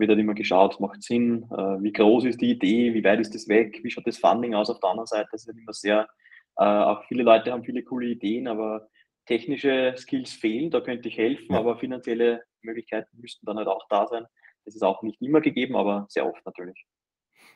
wird 0.00 0.10
halt 0.10 0.18
immer 0.18 0.34
geschaut, 0.34 0.80
macht 0.80 1.02
Sinn, 1.02 1.44
äh, 1.52 1.82
wie 1.82 1.92
groß 1.92 2.24
ist 2.24 2.40
die 2.40 2.50
Idee, 2.50 2.94
wie 2.94 3.04
weit 3.04 3.20
ist 3.20 3.34
das 3.34 3.48
weg, 3.48 3.80
wie 3.82 3.90
schaut 3.90 4.06
das 4.06 4.18
Funding 4.18 4.54
aus 4.54 4.70
auf 4.70 4.80
der 4.80 4.90
anderen 4.90 5.06
Seite. 5.06 5.28
Das 5.30 5.42
ist 5.42 5.48
halt 5.48 5.58
immer 5.58 5.72
sehr, 5.72 6.08
äh, 6.56 6.64
auch 6.64 7.04
viele 7.04 7.22
Leute 7.22 7.52
haben 7.52 7.64
viele 7.64 7.82
coole 7.82 8.06
Ideen, 8.06 8.48
aber 8.48 8.88
technische 9.26 9.94
Skills 9.96 10.32
fehlen, 10.32 10.70
da 10.70 10.80
könnte 10.80 11.08
ich 11.08 11.16
helfen, 11.16 11.54
aber 11.54 11.76
finanzielle 11.76 12.42
Möglichkeiten 12.62 13.20
müssten 13.20 13.46
dann 13.46 13.58
halt 13.58 13.68
auch 13.68 13.86
da 13.88 14.06
sein. 14.06 14.26
Das 14.64 14.74
ist 14.74 14.82
auch 14.82 15.02
nicht 15.02 15.22
immer 15.22 15.40
gegeben, 15.40 15.76
aber 15.76 16.06
sehr 16.08 16.26
oft 16.26 16.44
natürlich. 16.44 16.86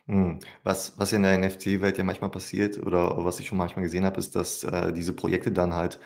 Hm. 0.06 0.38
Was, 0.62 0.98
was 0.98 1.12
in 1.12 1.22
der 1.22 1.38
NFT-Welt 1.38 1.98
ja 1.98 2.04
manchmal 2.04 2.30
passiert 2.30 2.78
oder 2.78 3.24
was 3.24 3.40
ich 3.40 3.48
schon 3.48 3.58
manchmal 3.58 3.84
gesehen 3.84 4.04
habe, 4.04 4.18
ist, 4.18 4.36
dass 4.36 4.62
äh, 4.64 4.92
diese 4.92 5.14
Projekte 5.14 5.50
dann 5.50 5.74
halt, 5.74 5.98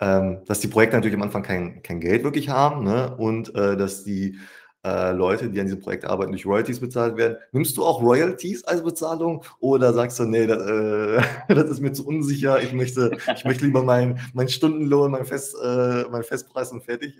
ähm, 0.00 0.42
dass 0.46 0.60
die 0.60 0.68
Projekte 0.68 0.96
natürlich 0.96 1.16
am 1.16 1.22
Anfang 1.22 1.42
kein, 1.42 1.82
kein 1.82 2.00
Geld 2.00 2.24
wirklich 2.24 2.48
haben 2.48 2.84
ne? 2.84 3.16
und 3.16 3.54
äh, 3.54 3.76
dass 3.76 4.04
die 4.04 4.38
äh, 4.84 5.12
Leute, 5.12 5.48
die 5.48 5.58
an 5.60 5.66
diesem 5.66 5.80
Projekt 5.80 6.04
arbeiten, 6.04 6.32
durch 6.32 6.46
Royalties 6.46 6.80
bezahlt 6.80 7.16
werden. 7.16 7.38
Nimmst 7.52 7.76
du 7.76 7.84
auch 7.84 8.02
Royalties 8.02 8.64
als 8.64 8.84
Bezahlung 8.84 9.42
oder 9.58 9.92
sagst 9.92 10.18
du, 10.18 10.24
nee, 10.24 10.46
das, 10.46 10.62
äh, 10.62 11.22
das 11.54 11.70
ist 11.70 11.80
mir 11.80 11.92
zu 11.92 12.06
unsicher, 12.06 12.62
ich 12.62 12.72
möchte, 12.72 13.16
ich 13.34 13.44
möchte 13.44 13.64
lieber 13.64 13.82
meinen 13.82 14.20
mein 14.34 14.48
Stundenlohn, 14.48 15.10
mein, 15.10 15.24
Fest, 15.24 15.56
äh, 15.62 16.04
mein 16.10 16.22
Festpreis 16.22 16.70
und 16.72 16.84
fertig? 16.84 17.18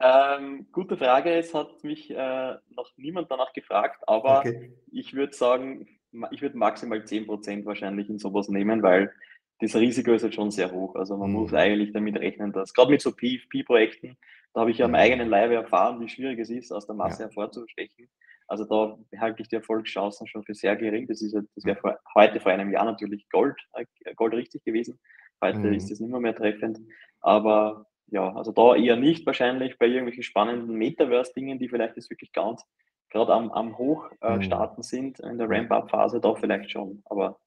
Ähm, 0.00 0.66
gute 0.72 0.96
Frage, 0.96 1.32
es 1.32 1.54
hat 1.54 1.82
mich 1.82 2.10
äh, 2.10 2.54
noch 2.76 2.90
niemand 2.96 3.30
danach 3.30 3.52
gefragt, 3.52 4.02
aber 4.06 4.40
okay. 4.40 4.72
ich 4.92 5.14
würde 5.14 5.34
sagen, 5.34 5.88
ich 6.30 6.40
würde 6.40 6.56
maximal 6.56 7.00
10% 7.00 7.64
wahrscheinlich 7.66 8.08
in 8.08 8.18
sowas 8.18 8.48
nehmen, 8.48 8.82
weil 8.82 9.12
das 9.60 9.74
Risiko 9.74 10.12
ist 10.12 10.22
halt 10.22 10.34
schon 10.34 10.50
sehr 10.50 10.70
hoch. 10.70 10.94
Also 10.94 11.16
man 11.16 11.30
mhm. 11.30 11.36
muss 11.36 11.54
eigentlich 11.54 11.92
damit 11.92 12.16
rechnen, 12.16 12.52
dass 12.52 12.74
gerade 12.74 12.92
mit 12.92 13.02
so 13.02 13.10
PFP-Projekten, 13.10 14.16
da 14.54 14.60
habe 14.62 14.70
ich 14.70 14.78
ja 14.78 14.86
am 14.86 14.94
eigenen 14.94 15.28
Leibe 15.28 15.54
erfahren, 15.54 16.00
wie 16.00 16.08
schwierig 16.08 16.38
es 16.38 16.50
ist, 16.50 16.72
aus 16.72 16.86
der 16.86 16.94
Masse 16.94 17.22
ja. 17.22 17.28
hervorzustechen. 17.28 18.08
Also 18.46 18.64
da 18.64 18.98
halte 19.20 19.42
ich 19.42 19.48
die 19.48 19.56
Erfolgschancen 19.56 20.26
schon 20.26 20.42
für 20.42 20.54
sehr 20.54 20.74
gering. 20.76 21.06
Das, 21.06 21.20
ist, 21.20 21.34
das 21.34 21.64
wäre 21.64 21.98
heute 22.14 22.40
vor 22.40 22.50
einem 22.50 22.72
Jahr 22.72 22.86
natürlich 22.86 23.28
Gold, 23.28 23.56
äh, 23.74 23.84
Gold 24.14 24.32
richtig 24.34 24.64
gewesen. 24.64 24.98
Heute 25.42 25.58
mhm. 25.58 25.74
ist 25.74 25.90
das 25.90 26.00
nicht 26.00 26.10
mehr, 26.10 26.20
mehr 26.20 26.34
treffend. 26.34 26.78
Aber 27.20 27.86
ja, 28.06 28.34
also 28.34 28.52
da 28.52 28.74
eher 28.74 28.96
nicht 28.96 29.26
wahrscheinlich 29.26 29.78
bei 29.78 29.86
irgendwelchen 29.86 30.22
spannenden 30.22 30.76
Metaverse-Dingen, 30.76 31.58
die 31.58 31.68
vielleicht 31.68 31.96
jetzt 31.96 32.10
wirklich 32.10 32.32
ganz 32.32 32.64
gerade 33.10 33.32
am, 33.32 33.50
am 33.52 33.76
Hochstarten 33.76 34.76
äh, 34.76 34.78
mhm. 34.78 34.82
sind 34.82 35.20
in 35.20 35.38
der 35.38 35.48
Ramp-Up-Phase, 35.48 36.20
da 36.20 36.34
vielleicht 36.34 36.70
schon. 36.70 37.02
Aber, 37.06 37.38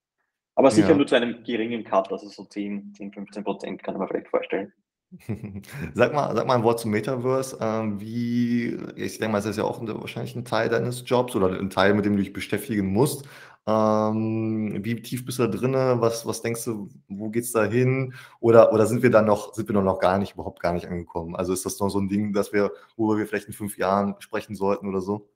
aber 0.56 0.72
sicher 0.72 0.90
ja. 0.90 0.96
nur 0.96 1.08
zu 1.08 1.16
einem 1.16 1.44
geringen 1.44 1.84
Cut, 1.84 2.12
also 2.12 2.28
so 2.28 2.46
10, 2.46 2.94
10 2.96 3.12
15 3.12 3.44
Prozent 3.44 3.84
kann 3.84 3.98
man 3.98 4.08
vielleicht 4.08 4.30
vorstellen. 4.30 4.74
Sag 5.93 6.13
mal, 6.13 6.34
sag 6.36 6.47
mal 6.47 6.56
ein 6.56 6.63
Wort 6.63 6.80
zum 6.80 6.91
Metaverse. 6.91 7.58
Ähm, 7.60 8.00
wie, 8.00 8.78
ich 8.95 9.17
denke 9.19 9.34
mal, 9.34 9.39
es 9.39 9.45
ist 9.45 9.58
ja 9.58 9.65
auch 9.65 9.82
wahrscheinlich 9.82 10.36
ein 10.36 10.45
Teil 10.45 10.69
deines 10.69 11.04
Jobs 11.06 11.36
oder 11.36 11.50
ein 11.60 11.69
Teil, 11.69 11.93
mit 11.93 12.06
dem 12.06 12.15
du 12.15 12.24
dich 12.24 12.32
beschäftigen 12.32 12.93
musst. 12.93 13.26
Ähm, 13.67 14.80
wie 14.84 15.02
tief 15.02 15.26
bist 15.26 15.39
du 15.39 15.47
da 15.47 15.56
drin? 15.56 15.74
Was, 15.74 16.26
was 16.26 16.41
denkst 16.41 16.65
du, 16.65 16.89
wo 17.10 17.30
geht 17.30 17.43
es 17.43 17.52
da 17.52 17.65
hin? 17.65 18.13
Oder, 18.39 18.74
oder 18.74 18.88
sind 18.88 19.04
wir 19.04 19.12
dann 19.12 19.26
noch, 19.26 19.54
sind 19.54 19.67
wir 19.67 19.80
noch 19.80 20.00
gar 20.00 20.17
nicht, 20.17 20.34
überhaupt 20.34 20.62
gar 20.62 20.74
nicht 20.74 20.88
angekommen? 20.88 21.36
Also 21.36 21.54
ist 21.54 21.65
das 21.65 21.80
noch 21.80 21.89
so 21.89 22.00
ein 22.00 22.10
Ding, 22.10 22.34
dass 22.34 22.54
wir, 22.54 22.71
worüber 22.95 23.19
wir 23.19 23.28
vielleicht 23.28 23.47
in 23.47 23.54
fünf 23.54 23.78
Jahren 23.78 24.15
sprechen 24.19 24.56
sollten 24.56 24.88
oder 24.88 25.02
so? 25.02 25.30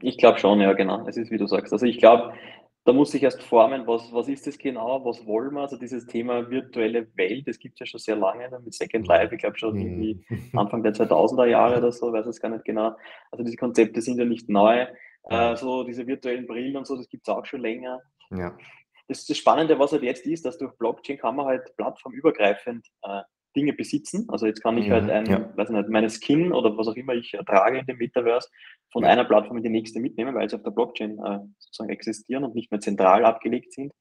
Ich 0.00 0.16
glaube 0.16 0.38
schon, 0.38 0.60
ja, 0.60 0.72
genau. 0.72 1.06
Es 1.06 1.16
ist, 1.16 1.30
wie 1.30 1.38
du 1.38 1.46
sagst. 1.46 1.72
Also 1.72 1.86
ich 1.86 1.98
glaube, 1.98 2.32
da 2.88 2.94
muss 2.94 3.10
sich 3.10 3.22
erst 3.22 3.42
formen, 3.42 3.86
was, 3.86 4.10
was 4.14 4.28
ist 4.28 4.46
das 4.46 4.56
genau, 4.56 5.04
was 5.04 5.26
wollen 5.26 5.52
wir? 5.52 5.60
Also 5.60 5.76
dieses 5.76 6.06
Thema 6.06 6.48
virtuelle 6.48 7.06
Welt, 7.18 7.46
das 7.46 7.58
gibt 7.58 7.74
es 7.74 7.80
ja 7.80 7.86
schon 7.86 8.00
sehr 8.00 8.16
lange 8.16 8.48
mit 8.64 8.72
Second 8.72 9.06
Life, 9.06 9.34
ich 9.34 9.42
glaube 9.42 9.58
schon 9.58 9.74
mhm. 9.74 9.80
irgendwie 9.82 10.24
Anfang 10.56 10.82
der 10.82 10.94
2000er 10.94 11.44
Jahre 11.44 11.76
oder 11.76 11.92
so, 11.92 12.10
weiß 12.10 12.24
es 12.24 12.40
gar 12.40 12.48
nicht 12.48 12.64
genau. 12.64 12.96
Also 13.30 13.44
diese 13.44 13.58
Konzepte 13.58 14.00
sind 14.00 14.18
ja 14.18 14.24
nicht 14.24 14.48
neu. 14.48 14.86
Äh, 15.24 15.56
so 15.56 15.84
diese 15.84 16.06
virtuellen 16.06 16.46
Brillen 16.46 16.78
und 16.78 16.86
so, 16.86 16.96
das 16.96 17.10
gibt 17.10 17.28
es 17.28 17.34
auch 17.34 17.44
schon 17.44 17.60
länger. 17.60 18.00
Ja. 18.30 18.56
Das, 19.06 19.26
das 19.26 19.36
Spannende, 19.36 19.78
was 19.78 19.92
halt 19.92 20.02
jetzt 20.02 20.24
ist, 20.24 20.46
dass 20.46 20.56
durch 20.56 20.72
Blockchain 20.78 21.18
kann 21.18 21.36
man 21.36 21.44
halt 21.44 21.76
plattformübergreifend 21.76 22.86
äh, 23.02 23.20
Dinge 23.58 23.72
besitzen. 23.72 24.26
Also 24.28 24.46
jetzt 24.46 24.62
kann 24.62 24.78
ich 24.78 24.88
halt 24.90 25.10
ein, 25.10 25.26
ja. 25.26 25.56
weiß 25.56 25.70
nicht, 25.70 25.88
meine 25.88 26.08
Skin 26.08 26.52
oder 26.52 26.76
was 26.78 26.86
auch 26.86 26.94
immer 26.94 27.14
ich 27.14 27.36
trage 27.46 27.78
in 27.78 27.86
dem 27.86 27.98
Metaverse 27.98 28.48
von 28.92 29.02
ja. 29.02 29.10
einer 29.10 29.24
Plattform 29.24 29.56
in 29.56 29.64
die 29.64 29.68
nächste 29.68 29.98
mitnehmen, 29.98 30.34
weil 30.36 30.48
sie 30.48 30.56
auf 30.56 30.62
der 30.62 30.70
Blockchain 30.70 31.18
äh, 31.18 31.40
sozusagen 31.58 31.90
existieren 31.90 32.44
und 32.44 32.54
nicht 32.54 32.70
mehr 32.70 32.80
zentral 32.80 33.24
abgelegt 33.24 33.72
sind. 33.72 33.92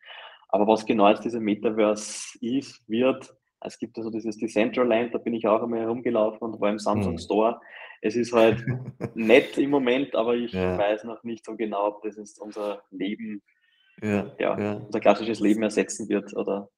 Aber 0.50 0.68
was 0.68 0.86
genau 0.86 1.10
jetzt 1.10 1.26
dieser 1.26 1.40
Metaverse 1.40 2.38
ist, 2.40 2.88
wird, 2.88 3.34
es 3.62 3.80
gibt 3.80 3.98
also 3.98 4.12
dieses 4.12 4.38
Decentraland, 4.38 5.14
da 5.14 5.18
bin 5.18 5.34
ich 5.34 5.48
auch 5.48 5.64
einmal 5.64 5.80
herumgelaufen 5.80 6.40
und 6.42 6.62
war 6.62 6.70
im 6.70 6.80
Samsung 6.80 7.14
mhm. 7.14 7.20
Store. 7.20 7.60
Es 8.02 8.16
ist 8.16 8.32
halt 8.32 8.64
nett 9.16 9.58
im 9.58 9.72
Moment, 9.72 10.16
aber 10.16 10.36
ich 10.36 10.54
ja. 10.54 10.78
weiß 10.78 11.04
noch 11.04 11.24
nicht 11.24 11.44
so 11.44 11.56
genau, 11.56 11.88
ob 11.88 12.04
das 12.04 12.16
jetzt 12.18 12.40
unser 12.40 12.84
Leben, 12.92 13.42
ja, 14.02 14.32
ja, 14.38 14.74
unser 14.76 15.00
klassisches 15.00 15.40
Leben 15.40 15.64
ersetzen 15.64 16.08
wird 16.08 16.36
oder 16.36 16.70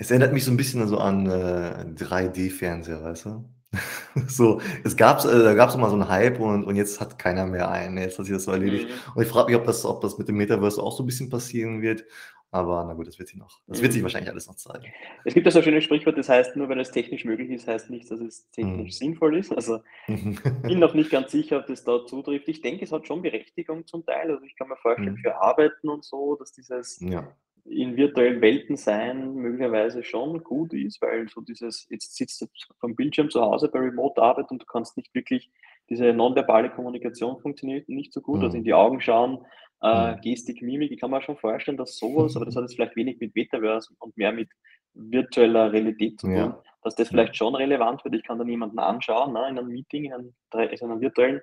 es 0.00 0.10
erinnert 0.10 0.32
mich 0.32 0.44
so 0.44 0.52
ein 0.52 0.56
bisschen 0.56 0.86
so 0.86 0.98
an 0.98 1.26
äh, 1.26 1.84
3D-Fernseher, 1.96 3.02
weißt 3.02 3.26
du? 3.26 3.44
so, 4.28 4.60
es 4.84 4.96
gab, 4.96 5.24
äh, 5.24 5.42
da 5.42 5.54
gab 5.54 5.70
es 5.70 5.76
mal 5.76 5.90
so 5.90 5.96
einen 5.96 6.08
Hype 6.08 6.38
und, 6.38 6.64
und 6.64 6.76
jetzt 6.76 7.00
hat 7.00 7.18
keiner 7.18 7.46
mehr 7.46 7.68
einen. 7.68 7.98
Jetzt 7.98 8.18
hat 8.18 8.26
sich 8.26 8.34
das 8.34 8.44
so 8.44 8.52
erledigt. 8.52 8.88
Mhm. 8.88 9.12
Und 9.16 9.22
ich 9.24 9.28
frage 9.28 9.50
mich, 9.50 9.60
ob 9.60 9.66
das, 9.66 9.84
ob 9.84 10.00
das 10.00 10.16
mit 10.16 10.28
dem 10.28 10.36
Metaverse 10.36 10.80
auch 10.80 10.96
so 10.96 11.02
ein 11.02 11.06
bisschen 11.06 11.28
passieren 11.30 11.82
wird. 11.82 12.04
Aber 12.50 12.84
na 12.86 12.94
gut, 12.94 13.08
das 13.08 13.18
wird 13.18 13.28
sich 13.28 13.36
noch, 13.36 13.60
das 13.66 13.82
wird 13.82 13.92
sich 13.92 14.00
mhm. 14.00 14.04
wahrscheinlich 14.04 14.30
alles 14.30 14.46
noch 14.46 14.54
zeigen. 14.54 14.86
Es 15.24 15.34
gibt 15.34 15.44
ja 15.44 15.50
so 15.50 15.58
ein 15.58 15.64
schönes 15.64 15.84
Sprichwort, 15.84 16.16
das 16.16 16.30
heißt, 16.30 16.56
nur 16.56 16.68
weil 16.70 16.80
es 16.80 16.92
technisch 16.92 17.26
möglich 17.26 17.50
ist, 17.50 17.66
heißt 17.66 17.90
nicht, 17.90 18.10
dass 18.10 18.20
es 18.20 18.48
technisch 18.52 18.94
mhm. 18.94 18.98
sinnvoll 19.04 19.36
ist. 19.36 19.52
Also 19.52 19.80
bin 20.06 20.78
noch 20.78 20.94
nicht 20.94 21.10
ganz 21.10 21.32
sicher, 21.32 21.58
ob 21.58 21.66
das 21.66 21.84
da 21.84 22.06
zutrifft. 22.06 22.48
Ich 22.48 22.62
denke, 22.62 22.84
es 22.84 22.92
hat 22.92 23.06
schon 23.06 23.20
Berechtigung 23.20 23.84
zum 23.86 24.06
Teil. 24.06 24.30
Also 24.30 24.44
ich 24.44 24.56
kann 24.56 24.68
mir 24.68 24.76
vorstellen, 24.76 25.14
mhm. 25.14 25.18
für 25.18 25.36
Arbeiten 25.42 25.88
und 25.88 26.04
so, 26.04 26.36
dass 26.36 26.52
dieses 26.52 27.00
ja 27.00 27.28
in 27.64 27.96
virtuellen 27.96 28.40
Welten 28.40 28.76
sein 28.76 29.34
möglicherweise 29.34 30.02
schon 30.02 30.42
gut 30.42 30.72
ist, 30.72 31.00
weil 31.02 31.28
so 31.28 31.40
dieses, 31.40 31.86
jetzt 31.90 32.16
sitzt 32.16 32.40
du 32.40 32.46
vom 32.80 32.94
Bildschirm 32.96 33.30
zu 33.30 33.40
Hause 33.40 33.68
bei 33.68 33.78
Remote-Arbeit 33.78 34.50
und 34.50 34.62
du 34.62 34.66
kannst 34.66 34.96
nicht 34.96 35.14
wirklich, 35.14 35.50
diese 35.88 36.12
nonverbale 36.12 36.70
Kommunikation 36.70 37.40
funktioniert 37.40 37.88
nicht 37.88 38.12
so 38.12 38.20
gut, 38.20 38.36
also 38.36 38.40
mhm. 38.40 38.44
also 38.46 38.56
in 38.58 38.64
die 38.64 38.74
Augen 38.74 39.00
schauen, 39.00 39.44
äh. 39.80 40.16
Gestik, 40.22 40.60
Mimik, 40.60 40.90
ich 40.90 41.00
kann 41.00 41.10
mir 41.10 41.22
schon 41.22 41.36
vorstellen, 41.36 41.76
dass 41.76 41.96
sowas, 41.96 42.34
aber 42.36 42.44
das 42.44 42.56
hat 42.56 42.62
jetzt 42.64 42.74
vielleicht 42.74 42.96
wenig 42.96 43.20
mit 43.20 43.34
Metaverse 43.34 43.94
und 44.00 44.16
mehr 44.16 44.32
mit 44.32 44.48
virtueller 44.94 45.72
Realität 45.72 46.18
zu 46.18 46.26
tun, 46.26 46.36
ja. 46.36 46.62
dass 46.82 46.96
das 46.96 47.08
vielleicht 47.08 47.36
schon 47.36 47.54
relevant 47.54 48.04
wird. 48.04 48.16
Ich 48.16 48.24
kann 48.24 48.38
dann 48.38 48.48
jemanden 48.48 48.78
anschauen, 48.78 49.32
ne, 49.32 49.48
in 49.48 49.58
einem 49.58 49.68
Meeting, 49.68 50.06
in 50.06 50.12
einem, 50.12 50.34
in 50.52 50.82
einem 50.82 51.00
virtuellen 51.00 51.40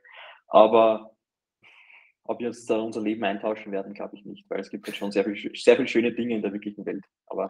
Aber 0.47 1.14
ob 2.25 2.39
wir 2.39 2.47
jetzt 2.47 2.69
da 2.69 2.77
unser 2.77 3.01
Leben 3.01 3.23
eintauschen 3.23 3.71
werden, 3.71 3.93
glaube 3.93 4.15
ich 4.15 4.25
nicht, 4.25 4.49
weil 4.49 4.59
es 4.59 4.69
gibt 4.69 4.88
ja 4.88 4.93
schon 4.93 5.11
sehr 5.11 5.23
viel, 5.23 5.51
sehr 5.55 5.77
viel 5.77 5.88
schöne 5.88 6.11
Dinge 6.11 6.35
in 6.35 6.41
der 6.41 6.51
wirklichen 6.51 6.85
Welt. 6.85 7.05
Aber 7.27 7.49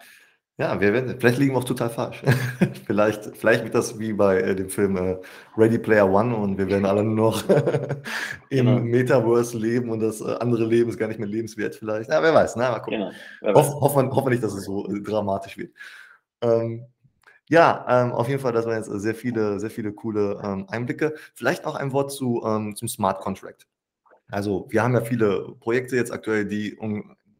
ja, 0.57 0.79
wir 0.79 0.93
werden, 0.93 1.19
vielleicht 1.19 1.38
liegen 1.38 1.53
wir 1.53 1.59
auch 1.59 1.65
total 1.65 1.89
falsch. 1.89 2.21
vielleicht, 2.85 3.35
vielleicht 3.35 3.63
wird 3.65 3.75
das 3.75 3.99
wie 3.99 4.13
bei 4.13 4.39
äh, 4.39 4.55
dem 4.55 4.69
Film 4.69 4.95
äh, 4.95 5.17
Ready 5.57 5.79
Player 5.79 6.09
One 6.09 6.33
und 6.35 6.57
wir 6.57 6.69
werden 6.69 6.85
alle 6.85 7.03
nur 7.03 7.31
noch 7.31 7.43
im 8.49 8.65
genau. 8.65 8.79
Metaverse 8.79 9.57
leben 9.57 9.89
und 9.89 9.99
das 9.99 10.21
äh, 10.21 10.35
andere 10.39 10.65
Leben 10.65 10.89
ist 10.89 10.97
gar 10.97 11.07
nicht 11.07 11.19
mehr 11.19 11.27
lebenswert 11.27 11.75
vielleicht. 11.75 12.09
Ja, 12.09 12.23
wer 12.23 12.33
weiß, 12.33 12.55
na, 12.55 12.71
mal 12.71 12.79
gucken. 12.79 13.11
Genau, 13.41 13.53
Hoff, 13.53 13.81
hoffen, 13.81 14.11
hoffen 14.11 14.27
wir 14.27 14.31
nicht, 14.31 14.43
dass 14.43 14.53
es 14.53 14.63
so 14.63 14.88
äh, 14.88 15.01
dramatisch 15.01 15.57
wird. 15.57 15.73
Ähm, 16.41 16.85
ja, 17.49 17.85
ähm, 17.89 18.13
auf 18.13 18.29
jeden 18.29 18.39
Fall, 18.39 18.53
das 18.53 18.65
waren 18.65 18.77
jetzt 18.77 18.89
sehr 19.01 19.13
viele, 19.13 19.59
sehr 19.59 19.69
viele 19.69 19.91
coole 19.91 20.39
ähm, 20.41 20.67
Einblicke. 20.69 21.15
Vielleicht 21.33 21.65
auch 21.65 21.75
ein 21.75 21.91
Wort 21.91 22.11
zu, 22.11 22.41
ähm, 22.45 22.75
zum 22.75 22.88
Smart 22.88 23.19
Contract. 23.19 23.67
Also 24.29 24.67
wir 24.69 24.83
haben 24.83 24.93
ja 24.93 25.01
viele 25.01 25.55
Projekte 25.59 25.95
jetzt 25.95 26.11
aktuell, 26.11 26.45
die, 26.45 26.77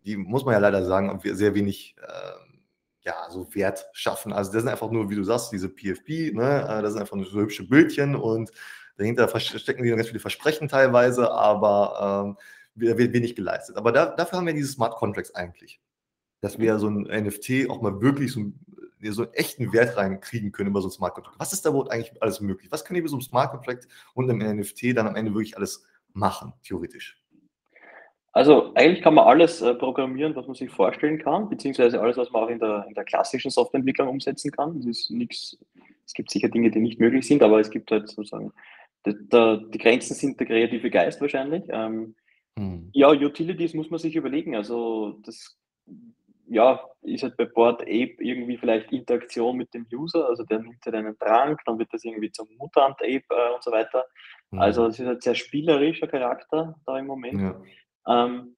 die 0.06 0.17
muss 0.17 0.45
man 0.45 0.54
ja 0.54 0.60
leider 0.60 0.86
sagen, 0.86 1.19
sehr 1.24 1.56
wenig 1.56 1.95
äh, 2.00 2.45
ja, 3.06 3.28
so 3.30 3.54
Wert 3.54 3.88
schaffen. 3.93 4.34
Also 4.34 4.52
das 4.52 4.63
sind 4.63 4.69
einfach 4.69 4.91
nur, 4.91 5.10
wie 5.10 5.15
du 5.15 5.24
sagst, 5.24 5.52
diese 5.52 5.69
PFP, 5.69 6.34
ne? 6.34 6.67
Äh, 6.67 6.82
das 6.82 6.93
sind 6.93 7.02
einfach 7.02 7.15
nur 7.15 7.26
so 7.26 7.39
hübsche 7.39 7.67
Bildchen 7.67 8.15
und 8.15 8.52
dahinter 8.98 9.28
verstecken 9.28 9.84
die 9.84 9.89
ganz 9.89 10.08
viele 10.08 10.19
Versprechen 10.19 10.67
teilweise, 10.67 11.32
aber 11.32 12.26
ähm, 12.26 12.38
wird 12.76 13.13
wenig 13.13 13.36
geleistet. 13.36 13.78
Aber 13.78 13.91
da, 13.91 14.08
dafür 14.08 14.39
haben 14.39 14.48
wir 14.48 14.54
diese 14.54 14.71
Smart 14.71 14.95
Contracts 14.95 15.34
eigentlich. 15.36 15.80
Dass 16.41 16.60
wir 16.60 16.78
so 16.80 16.89
ein 16.89 17.04
NFT 17.04 17.69
auch 17.69 17.82
mal 17.82 18.02
wirklich 18.02 18.34
so, 18.34 18.52
so 19.02 19.24
einen 19.24 19.34
echten 19.34 19.71
Wert 19.71 19.98
reinkriegen 19.98 20.52
können 20.52 20.69
über 20.69 20.82
so 20.82 20.89
ein 20.89 20.91
Smart 20.91 21.13
Contract. 21.13 21.39
Was 21.39 21.54
ist 21.54 21.65
da 21.65 21.74
wohl 21.74 21.89
eigentlich 21.89 22.21
alles 22.21 22.41
möglich? 22.41 22.71
Was 22.71 22.84
können 22.84 22.95
wir 22.95 23.04
mit 23.04 23.12
so 23.12 23.17
einem 23.17 23.21
Smart 23.21 23.52
Contract 23.52 23.88
und 24.13 24.30
einem 24.30 24.60
NFT 24.60 24.95
dann 24.95 25.08
am 25.08 25.15
Ende 25.15 25.34
wirklich 25.34 25.58
alles 25.58 25.86
machen, 26.15 26.54
theoretisch? 26.63 27.21
Also 28.32 28.73
eigentlich 28.75 29.01
kann 29.01 29.13
man 29.13 29.28
alles 29.28 29.62
äh, 29.62 29.73
programmieren, 29.75 30.36
was 30.36 30.45
man 30.45 30.56
sich 30.56 30.69
vorstellen 30.69 31.19
kann, 31.19 31.47
beziehungsweise 31.47 32.01
alles, 32.01 32.17
was 32.17 32.32
man 32.32 32.43
auch 32.43 32.49
in 32.49 32.60
der, 32.60 32.86
in 32.88 32.93
der 32.93 33.06
klassischen 33.06 33.49
Softwareentwicklung 33.49 34.10
umsetzen 34.10 34.51
kann. 34.51 34.75
Das 34.75 34.86
ist 34.86 35.10
nichts, 35.10 35.58
es 36.06 36.13
gibt 36.13 36.30
sicher 36.30 36.49
Dinge, 36.49 36.69
die 36.69 36.80
nicht 36.80 36.99
möglich 36.99 37.25
sind, 37.25 37.41
aber 37.41 37.62
es 37.62 37.69
gibt 37.69 37.91
halt 37.91 38.10
sozusagen, 38.10 38.51
die, 39.06 39.13
die, 39.23 39.78
Grenzen 39.78 40.15
sind 40.15 40.38
der 40.39 40.47
kreative 40.47 40.89
Geist 40.89 41.21
wahrscheinlich. 41.21 41.63
Ähm, 41.69 42.15
hm. 42.58 42.89
Ja, 42.91 43.12
Utilities 43.12 43.73
muss 43.73 43.89
man 43.89 43.99
sich 43.99 44.15
überlegen. 44.15 44.56
Also 44.56 45.19
das 45.23 45.58
ja, 46.47 46.80
ist 47.01 47.23
halt 47.23 47.38
bei 47.38 47.45
Board 47.45 47.82
Ape 47.84 48.15
irgendwie 48.19 48.58
vielleicht 48.58 48.91
Interaktion 48.91 49.58
mit 49.58 49.73
dem 49.73 49.88
User, 49.91 50.28
also 50.28 50.43
der 50.43 50.60
nimmt 50.60 50.86
halt 50.86 50.95
einen 50.95 51.17
Trank, 51.17 51.62
dann 51.65 51.80
wird 51.80 51.93
das 51.93 52.04
irgendwie 52.04 52.32
zum 52.32 52.47
Mutant 52.58 53.01
Ape 53.01 53.23
äh, 53.30 53.54
und 53.54 53.63
so 53.63 53.71
weiter. 53.71 54.06
Hm. 54.56 54.62
Also 54.62 54.88
es 54.88 55.00
ist 55.00 55.06
halt 55.06 55.24
sehr 55.24 55.36
spielerischer 55.36 56.08
Charakter 56.08 56.76
da 56.86 56.98
im 56.98 57.08
Moment. 57.08 57.41
Ja. 57.41 58.26
Ähm, 58.26 58.56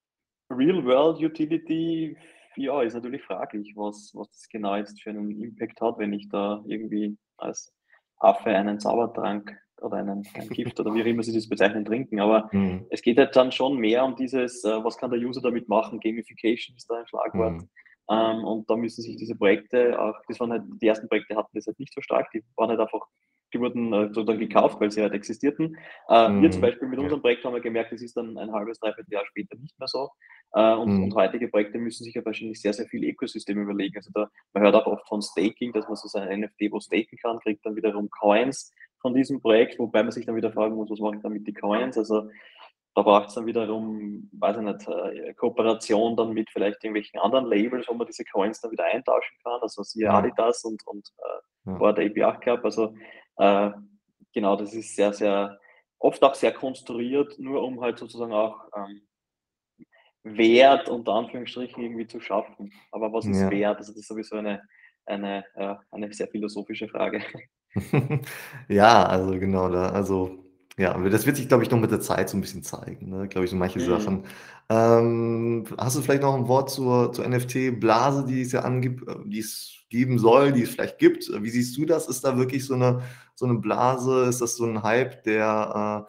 Real-World 0.49 1.21
Utility, 1.21 2.17
ja, 2.55 2.81
ist 2.81 2.93
natürlich 2.93 3.23
fraglich, 3.23 3.73
was, 3.75 4.11
was 4.13 4.29
das 4.29 4.47
genau 4.49 4.75
jetzt 4.75 5.01
für 5.01 5.09
einen 5.09 5.41
Impact 5.41 5.79
hat, 5.81 5.97
wenn 5.99 6.13
ich 6.13 6.27
da 6.29 6.63
irgendwie 6.67 7.17
als 7.37 7.73
Affe 8.19 8.49
einen 8.49 8.79
Zaubertrank 8.79 9.55
oder 9.81 9.97
einen, 9.97 10.23
ein 10.33 10.49
Gift 10.49 10.79
oder 10.79 10.93
wie 10.93 11.03
auch 11.03 11.05
immer 11.05 11.21
sie 11.21 11.33
das 11.33 11.47
bezeichnen, 11.47 11.85
trinken. 11.85 12.19
Aber 12.19 12.49
mhm. 12.51 12.87
es 12.89 13.01
geht 13.01 13.17
halt 13.17 13.35
dann 13.35 13.51
schon 13.51 13.77
mehr 13.77 14.03
um 14.03 14.15
dieses, 14.15 14.63
äh, 14.63 14.83
was 14.83 14.97
kann 14.97 15.11
der 15.11 15.19
User 15.19 15.41
damit 15.41 15.67
machen? 15.67 15.99
Gamification 15.99 16.75
ist 16.75 16.89
da 16.89 16.95
ein 16.95 17.07
Schlagwort. 17.07 17.53
Mhm. 17.53 17.69
Ähm, 18.09 18.43
und 18.45 18.69
da 18.69 18.75
müssen 18.75 19.01
sich 19.01 19.17
diese 19.17 19.35
Projekte 19.35 19.99
auch, 19.99 20.15
das 20.27 20.39
waren 20.39 20.51
halt, 20.51 20.63
die 20.81 20.87
ersten 20.87 21.09
Projekte 21.09 21.35
hatten 21.35 21.51
das 21.53 21.67
halt 21.67 21.77
nicht 21.77 21.93
so 21.93 22.01
stark, 22.01 22.31
die 22.31 22.43
waren 22.55 22.69
halt 22.69 22.79
einfach 22.79 23.05
die 23.53 23.59
wurden 23.59 23.93
äh, 23.93 24.07
sozusagen 24.13 24.39
gekauft, 24.39 24.79
weil 24.79 24.91
sie 24.91 25.01
halt 25.01 25.13
existierten. 25.13 25.77
Äh, 26.09 26.29
mhm. 26.29 26.41
Wir 26.41 26.51
zum 26.51 26.61
Beispiel 26.61 26.87
mit 26.87 26.99
unserem 26.99 27.21
Projekt 27.21 27.45
haben 27.45 27.53
wir 27.53 27.61
gemerkt, 27.61 27.91
das 27.91 28.01
ist 28.01 28.17
dann 28.17 28.37
ein 28.37 28.51
halbes, 28.51 28.79
dreiviertel 28.79 29.13
Jahr 29.13 29.25
später 29.25 29.55
nicht 29.57 29.77
mehr 29.79 29.87
so. 29.87 30.09
Äh, 30.53 30.73
und, 30.73 30.97
mhm. 30.97 31.03
und, 31.03 31.15
heutige 31.15 31.47
Projekte 31.47 31.77
müssen 31.77 32.03
sich 32.03 32.13
ja 32.13 32.25
wahrscheinlich 32.25 32.61
sehr, 32.61 32.73
sehr 32.73 32.87
viel 32.87 33.03
Ökosystem 33.03 33.61
überlegen. 33.61 33.97
Also 33.97 34.11
da, 34.13 34.29
man 34.53 34.63
hört 34.63 34.75
auch 34.75 34.87
oft 34.87 35.07
von 35.07 35.21
Staking, 35.21 35.73
dass 35.73 35.87
man 35.87 35.95
so 35.95 36.07
sein 36.07 36.41
NFT 36.41 36.71
wo 36.71 36.79
staken 36.79 37.17
kann, 37.21 37.39
kriegt 37.39 37.65
dann 37.65 37.75
wiederum 37.75 38.09
Coins 38.09 38.73
von 38.99 39.13
diesem 39.13 39.41
Projekt, 39.41 39.79
wobei 39.79 40.03
man 40.03 40.11
sich 40.11 40.25
dann 40.25 40.35
wieder 40.35 40.51
fragen 40.51 40.75
muss, 40.75 40.89
was 40.89 40.99
mache 40.99 41.15
ich 41.15 41.21
damit 41.21 41.47
die 41.47 41.53
Coins? 41.53 41.97
Also 41.97 42.29
da 42.97 43.03
braucht 43.03 43.29
es 43.29 43.35
dann 43.35 43.45
wiederum, 43.45 44.27
weiß 44.31 44.57
ich 44.57 44.63
nicht, 44.63 44.87
äh, 44.87 45.33
Kooperation 45.35 46.15
dann 46.15 46.33
mit 46.33 46.49
vielleicht 46.49 46.83
irgendwelchen 46.83 47.19
anderen 47.19 47.45
Labels, 47.45 47.87
wo 47.87 47.93
man 47.93 48.07
diese 48.07 48.25
Coins 48.25 48.59
dann 48.59 48.71
wieder 48.71 48.85
eintauschen 48.85 49.37
kann. 49.43 49.61
Also 49.61 49.83
siehe 49.83 50.09
Adidas 50.09 50.63
und, 50.63 50.81
und 50.87 51.07
äh, 51.19 51.69
ja. 51.69 51.77
Board 51.77 51.99
API 51.99 52.39
Club. 52.41 52.65
Also 52.65 52.95
äh, 53.37 53.71
genau, 54.33 54.55
das 54.55 54.73
ist 54.73 54.95
sehr, 54.95 55.13
sehr, 55.13 55.59
oft 55.99 56.23
auch 56.23 56.35
sehr 56.35 56.53
konstruiert, 56.53 57.37
nur 57.39 57.63
um 57.63 57.81
halt 57.81 57.97
sozusagen 57.97 58.33
auch 58.33 58.61
ähm, 58.75 59.01
Wert 60.23 60.89
unter 60.89 61.13
Anführungsstrichen 61.13 61.81
irgendwie 61.81 62.07
zu 62.07 62.19
schaffen. 62.19 62.71
Aber 62.91 63.11
was 63.13 63.25
ist 63.25 63.39
ja. 63.39 63.49
Wert? 63.49 63.77
Also 63.77 63.93
das 63.93 64.01
ist 64.01 64.07
sowieso 64.07 64.35
eine, 64.35 64.61
eine, 65.05 65.45
äh, 65.55 65.75
eine 65.91 66.13
sehr 66.13 66.27
philosophische 66.27 66.87
Frage. 66.87 67.21
ja, 68.67 69.05
also 69.05 69.39
genau, 69.39 69.69
da, 69.69 69.89
also 69.89 70.43
ja, 70.79 70.95
das 71.09 71.25
wird 71.25 71.37
sich, 71.37 71.47
glaube 71.47 71.63
ich, 71.63 71.71
noch 71.71 71.79
mit 71.79 71.89
der 71.89 72.01
Zeit 72.01 72.29
so 72.29 72.37
ein 72.37 72.41
bisschen 72.41 72.61
zeigen, 72.61 73.09
ne? 73.09 73.27
glaube 73.27 73.45
ich, 73.45 73.51
so 73.51 73.57
manche 73.57 73.79
mhm. 73.79 73.85
Sachen. 73.85 74.23
Ähm, 74.69 75.65
hast 75.77 75.97
du 75.97 76.01
vielleicht 76.01 76.21
noch 76.21 76.35
ein 76.35 76.47
Wort 76.47 76.69
zur, 76.69 77.11
zur 77.13 77.27
NFT-Blase, 77.27 78.25
die 78.25 78.41
es 78.41 78.51
ja 78.51 78.61
angibt, 78.61 79.07
äh, 79.07 79.15
die 79.25 79.39
es 79.39 79.71
geben 79.89 80.19
soll, 80.19 80.51
die 80.51 80.63
es 80.63 80.71
vielleicht 80.71 80.99
gibt? 80.99 81.31
Wie 81.41 81.49
siehst 81.49 81.75
du 81.77 81.85
das? 81.85 82.07
Ist 82.07 82.23
da 82.23 82.37
wirklich 82.37 82.65
so 82.65 82.75
eine, 82.75 83.01
so 83.33 83.45
eine 83.45 83.55
Blase? 83.55 84.25
Ist 84.25 84.41
das 84.41 84.55
so 84.55 84.65
ein 84.65 84.83
Hype, 84.83 85.23
der, 85.23 86.05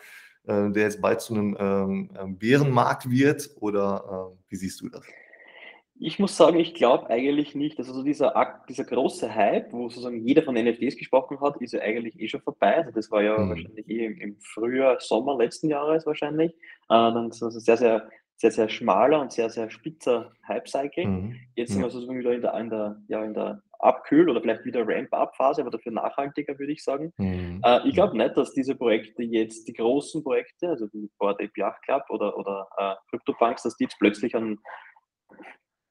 äh, 0.47 0.53
äh 0.53 0.71
der 0.71 0.83
jetzt 0.83 1.01
bald 1.01 1.23
zu 1.23 1.35
einem 1.35 1.57
ähm, 1.59 2.11
ähm, 2.21 2.37
Bärenmarkt 2.37 3.09
wird? 3.09 3.51
Oder 3.61 4.35
äh, 4.35 4.39
wie 4.51 4.57
siehst 4.57 4.83
du 4.83 4.91
das? 4.91 5.03
Ich 6.01 6.19
muss 6.19 6.37
sagen, 6.37 6.59
ich 6.59 6.75
glaube 6.75 7.11
eigentlich 7.11 7.55
nicht. 7.55 7.79
Also 7.79 8.03
dieser, 8.03 8.33
dieser 8.69 8.85
große 8.85 9.35
Hype, 9.35 9.73
wo 9.73 9.89
sozusagen 9.89 10.25
jeder 10.27 10.43
von 10.43 10.55
NFTs 10.55 10.97
gesprochen 10.97 11.41
hat, 11.41 11.61
ist 11.61 11.73
ja 11.73 11.81
eigentlich 11.81 12.19
eh 12.21 12.29
schon 12.29 12.41
vorbei. 12.41 12.77
Also 12.77 12.91
das 12.93 13.11
war 13.11 13.23
ja 13.23 13.37
mhm. 13.37 13.51
wahrscheinlich 13.51 13.89
eh 13.89 14.07
im, 14.07 14.21
im, 14.21 14.37
Frühjahr, 14.41 15.01
Sommer 15.01 15.37
letzten 15.37 15.69
Jahres 15.69 16.07
wahrscheinlich. 16.07 16.53
Äh, 16.53 16.57
dann 16.89 17.31
ist 17.31 17.43
also 17.43 17.59
sehr, 17.59 17.77
sehr, 17.77 18.09
sehr, 18.37 18.53
sehr 18.53 18.69
schmaler 18.69 19.21
und 19.21 19.33
sehr, 19.33 19.51
sehr 19.51 19.69
spitzer 19.71 20.33
Hype-Cycle. 20.47 21.07
Mhm. 21.07 21.37
Jetzt 21.57 21.73
sind 21.73 21.83
wir 21.83 21.91
sozusagen 21.91 22.21
wieder 22.21 22.33
in 22.33 22.43
der, 22.43 22.55
in 22.55 22.71
der, 22.71 22.97
ja, 23.09 23.25
in 23.25 23.35
der 23.35 23.63
Abkühl- 23.81 24.29
oder 24.29 24.41
vielleicht 24.41 24.65
wieder 24.65 24.87
Ramp-Up-Phase, 24.87 25.61
aber 25.61 25.71
dafür 25.71 25.93
nachhaltiger, 25.93 26.59
würde 26.59 26.73
ich 26.73 26.83
sagen. 26.83 27.13
Mhm. 27.17 27.61
Äh, 27.65 27.89
ich 27.89 27.95
glaube 27.95 28.17
nicht, 28.17 28.37
dass 28.37 28.53
diese 28.53 28.75
Projekte 28.75 29.23
jetzt, 29.23 29.69
die 29.69 29.73
großen 29.73 30.23
Projekte, 30.23 30.69
also 30.69 30.87
die 30.89 31.11
Board 31.19 31.41
API 31.41 31.71
Club 31.85 32.05
oder, 32.09 32.37
oder 32.37 32.69
äh, 32.77 32.95
CryptoPunks, 33.11 33.63
dass 33.63 33.77
die 33.77 33.85
jetzt 33.85 33.99
plötzlich 33.99 34.35
an 34.35 34.59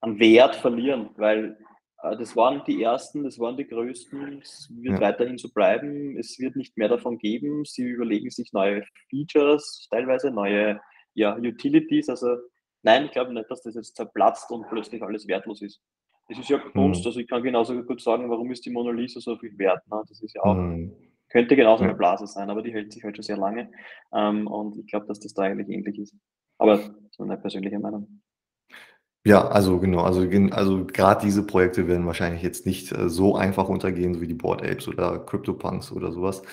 an 0.02 0.20
Wert 0.20 0.56
verlieren, 0.56 1.10
weil 1.18 1.58
äh, 2.04 2.18
das 2.18 2.36
waren 2.36 2.64
die 2.66 2.82
ersten, 2.82 3.24
das 3.24 3.40
waren 3.40 3.58
die 3.58 3.68
größten, 3.68 4.42
es 4.42 4.70
wird 4.76 4.96
ja. 4.96 5.02
weiterhin 5.02 5.38
so 5.38 5.50
bleiben, 5.50 6.18
es 6.18 6.40
wird 6.40 6.56
nicht 6.56 6.78
mehr 6.78 6.90
davon 6.90 7.18
geben, 7.18 7.64
sie 7.66 7.84
überlegen 7.84 8.30
sich 8.30 8.54
neue 8.54 8.84
Features, 9.10 9.88
teilweise 9.90 10.32
neue 10.32 10.80
ja, 11.14 11.36
Utilities, 11.36 12.10
also 12.10 12.36
nein, 12.84 13.06
ich 13.06 13.12
glaube 13.12 13.34
nicht, 13.34 13.50
dass 13.50 13.64
das 13.64 13.76
jetzt 13.76 13.96
zerplatzt 13.96 14.52
und 14.52 14.68
plötzlich 14.70 15.02
alles 15.02 15.28
wertlos 15.28 15.62
ist. 15.62 15.82
Das 16.30 16.38
ist 16.38 16.50
ja 16.50 16.60
Kunst, 16.60 17.02
mhm. 17.02 17.08
also 17.08 17.20
ich 17.20 17.28
kann 17.28 17.42
genauso 17.42 17.82
gut 17.84 18.02
sagen, 18.02 18.30
warum 18.30 18.52
ist 18.52 18.66
die 18.66 18.70
Mona 18.70 18.92
Lisa 18.92 19.20
so 19.20 19.38
viel 19.38 19.58
wert, 19.58 19.82
ne? 19.88 20.04
das 20.08 20.22
ist 20.22 20.36
ja 20.36 20.44
auch, 20.44 20.56
mhm. 20.56 20.94
könnte 21.30 21.56
genauso 21.56 21.84
eine 21.84 21.96
Blase 21.96 22.28
sein, 22.28 22.50
aber 22.50 22.62
die 22.62 22.74
hält 22.74 22.92
sich 22.92 23.04
halt 23.04 23.16
schon 23.16 23.24
sehr 23.24 23.38
lange 23.38 23.72
ähm, 24.14 24.46
und 24.46 24.78
ich 24.78 24.88
glaube, 24.88 25.08
dass 25.08 25.20
das 25.20 25.34
da 25.34 25.44
eigentlich 25.44 25.70
ähnlich 25.70 25.98
ist. 25.98 26.16
Aber 26.60 26.80
so 27.12 27.24
eine 27.24 27.38
persönliche 27.38 27.80
Meinung. 27.80 28.22
Ja, 29.28 29.46
also 29.50 29.78
genau, 29.80 30.04
also, 30.04 30.22
also 30.52 30.86
gerade 30.86 31.26
diese 31.26 31.46
Projekte 31.46 31.86
werden 31.90 32.06
wahrscheinlich 32.06 32.42
jetzt 32.44 32.66
nicht 32.66 32.94
äh, 32.94 33.10
so 33.10 33.36
einfach 33.36 33.68
untergehen, 33.68 34.14
so 34.14 34.22
wie 34.22 34.28
die 34.28 34.34
Board 34.34 34.62
Apes 34.64 34.88
oder 34.88 35.20
CryptoPunks 35.20 35.92
oder 35.92 36.14
sowas. 36.14 36.44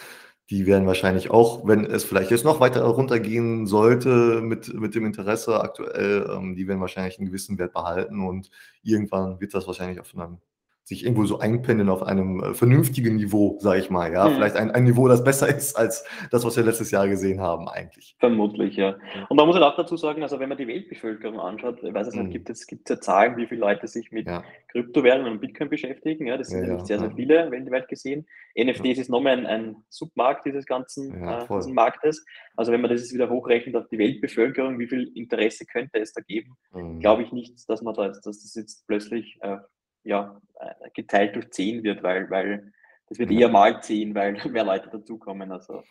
Die 0.50 0.66
werden 0.66 0.86
wahrscheinlich 0.86 1.30
auch, 1.30 1.66
wenn 1.68 1.84
es 1.84 2.02
vielleicht 2.04 2.32
jetzt 2.32 2.44
noch 2.44 2.58
weiter 2.60 2.82
runtergehen 2.82 3.66
sollte 3.66 4.40
mit, 4.42 4.74
mit 4.74 4.94
dem 4.96 5.06
Interesse 5.06 5.60
aktuell, 5.60 6.28
ähm, 6.36 6.56
die 6.56 6.66
werden 6.66 6.80
wahrscheinlich 6.80 7.16
einen 7.18 7.28
gewissen 7.28 7.58
Wert 7.58 7.72
behalten 7.74 8.20
und 8.26 8.50
irgendwann 8.82 9.40
wird 9.40 9.54
das 9.54 9.66
wahrscheinlich 9.68 10.00
auf 10.00 10.12
einem 10.16 10.38
sich 10.84 11.02
irgendwo 11.02 11.24
so 11.24 11.38
einpendeln 11.38 11.88
auf 11.88 12.02
einem 12.02 12.42
äh, 12.42 12.54
vernünftigen 12.54 13.16
Niveau, 13.16 13.56
sage 13.58 13.80
ich 13.80 13.88
mal. 13.88 14.12
Ja, 14.12 14.28
mhm. 14.28 14.34
vielleicht 14.34 14.56
ein, 14.56 14.70
ein 14.70 14.84
Niveau, 14.84 15.08
das 15.08 15.24
besser 15.24 15.48
ist 15.56 15.76
als 15.76 16.04
das, 16.30 16.44
was 16.44 16.56
wir 16.56 16.64
letztes 16.64 16.90
Jahr 16.90 17.08
gesehen 17.08 17.40
haben, 17.40 17.68
eigentlich. 17.68 18.16
Vermutlich, 18.18 18.76
ja. 18.76 18.96
Und 19.30 19.36
man 19.36 19.46
muss 19.46 19.56
halt 19.56 19.64
auch 19.64 19.76
dazu 19.76 19.96
sagen, 19.96 20.22
also 20.22 20.38
wenn 20.40 20.50
man 20.50 20.58
die 20.58 20.68
Weltbevölkerung 20.68 21.40
anschaut, 21.40 21.82
ich 21.82 21.94
weiß 21.94 22.08
es 22.08 22.14
nicht, 22.14 22.26
mhm. 22.26 22.30
gibt 22.30 22.50
es 22.50 22.66
gibt 22.66 22.90
ja 22.90 23.00
Zahlen, 23.00 23.36
wie 23.38 23.46
viele 23.46 23.62
Leute 23.62 23.86
sich 23.86 24.12
mit 24.12 24.26
ja. 24.26 24.44
Kryptowährungen 24.68 25.32
und 25.32 25.40
Bitcoin 25.40 25.70
beschäftigen. 25.70 26.26
Ja, 26.26 26.36
das 26.36 26.48
sind 26.48 26.60
ja, 26.60 26.68
ja 26.68 26.74
nicht 26.74 26.86
sehr, 26.86 26.98
sehr 26.98 27.12
viele 27.12 27.50
weltweit 27.50 27.88
gesehen. 27.88 28.26
NFTs 28.58 28.98
ist 28.98 29.08
nochmal 29.10 29.38
ein, 29.38 29.46
ein 29.46 29.76
Submarkt 29.88 30.44
dieses 30.44 30.66
ganzen 30.66 31.14
äh, 31.14 31.46
diesen 31.48 31.74
Marktes. 31.74 32.24
Also 32.56 32.72
wenn 32.72 32.82
man 32.82 32.90
das 32.90 33.00
jetzt 33.00 33.14
wieder 33.14 33.30
hochrechnet 33.30 33.74
auf 33.74 33.88
die 33.88 33.98
Weltbevölkerung, 33.98 34.78
wie 34.78 34.86
viel 34.86 35.10
Interesse 35.14 35.64
könnte 35.64 35.98
es 35.98 36.12
da 36.12 36.20
geben, 36.20 36.56
mhm. 36.72 37.00
glaube 37.00 37.22
ich 37.22 37.32
nicht, 37.32 37.68
dass 37.68 37.80
man 37.80 37.94
da 37.94 38.06
jetzt, 38.06 38.26
dass 38.26 38.42
das 38.42 38.54
jetzt 38.54 38.86
plötzlich 38.86 39.38
äh, 39.40 39.56
ja, 40.04 40.40
äh, 40.60 40.90
geteilt 40.94 41.36
durch 41.36 41.50
10 41.52 41.82
wird, 41.84 42.02
weil, 42.02 42.30
weil 42.30 42.72
das 43.08 43.18
wird 43.18 43.30
eher 43.30 43.48
mal 43.48 43.82
10, 43.82 44.14
weil 44.14 44.34
mehr 44.50 44.64
Leute 44.64 44.90
dazukommen. 44.90 45.52
Also 45.52 45.82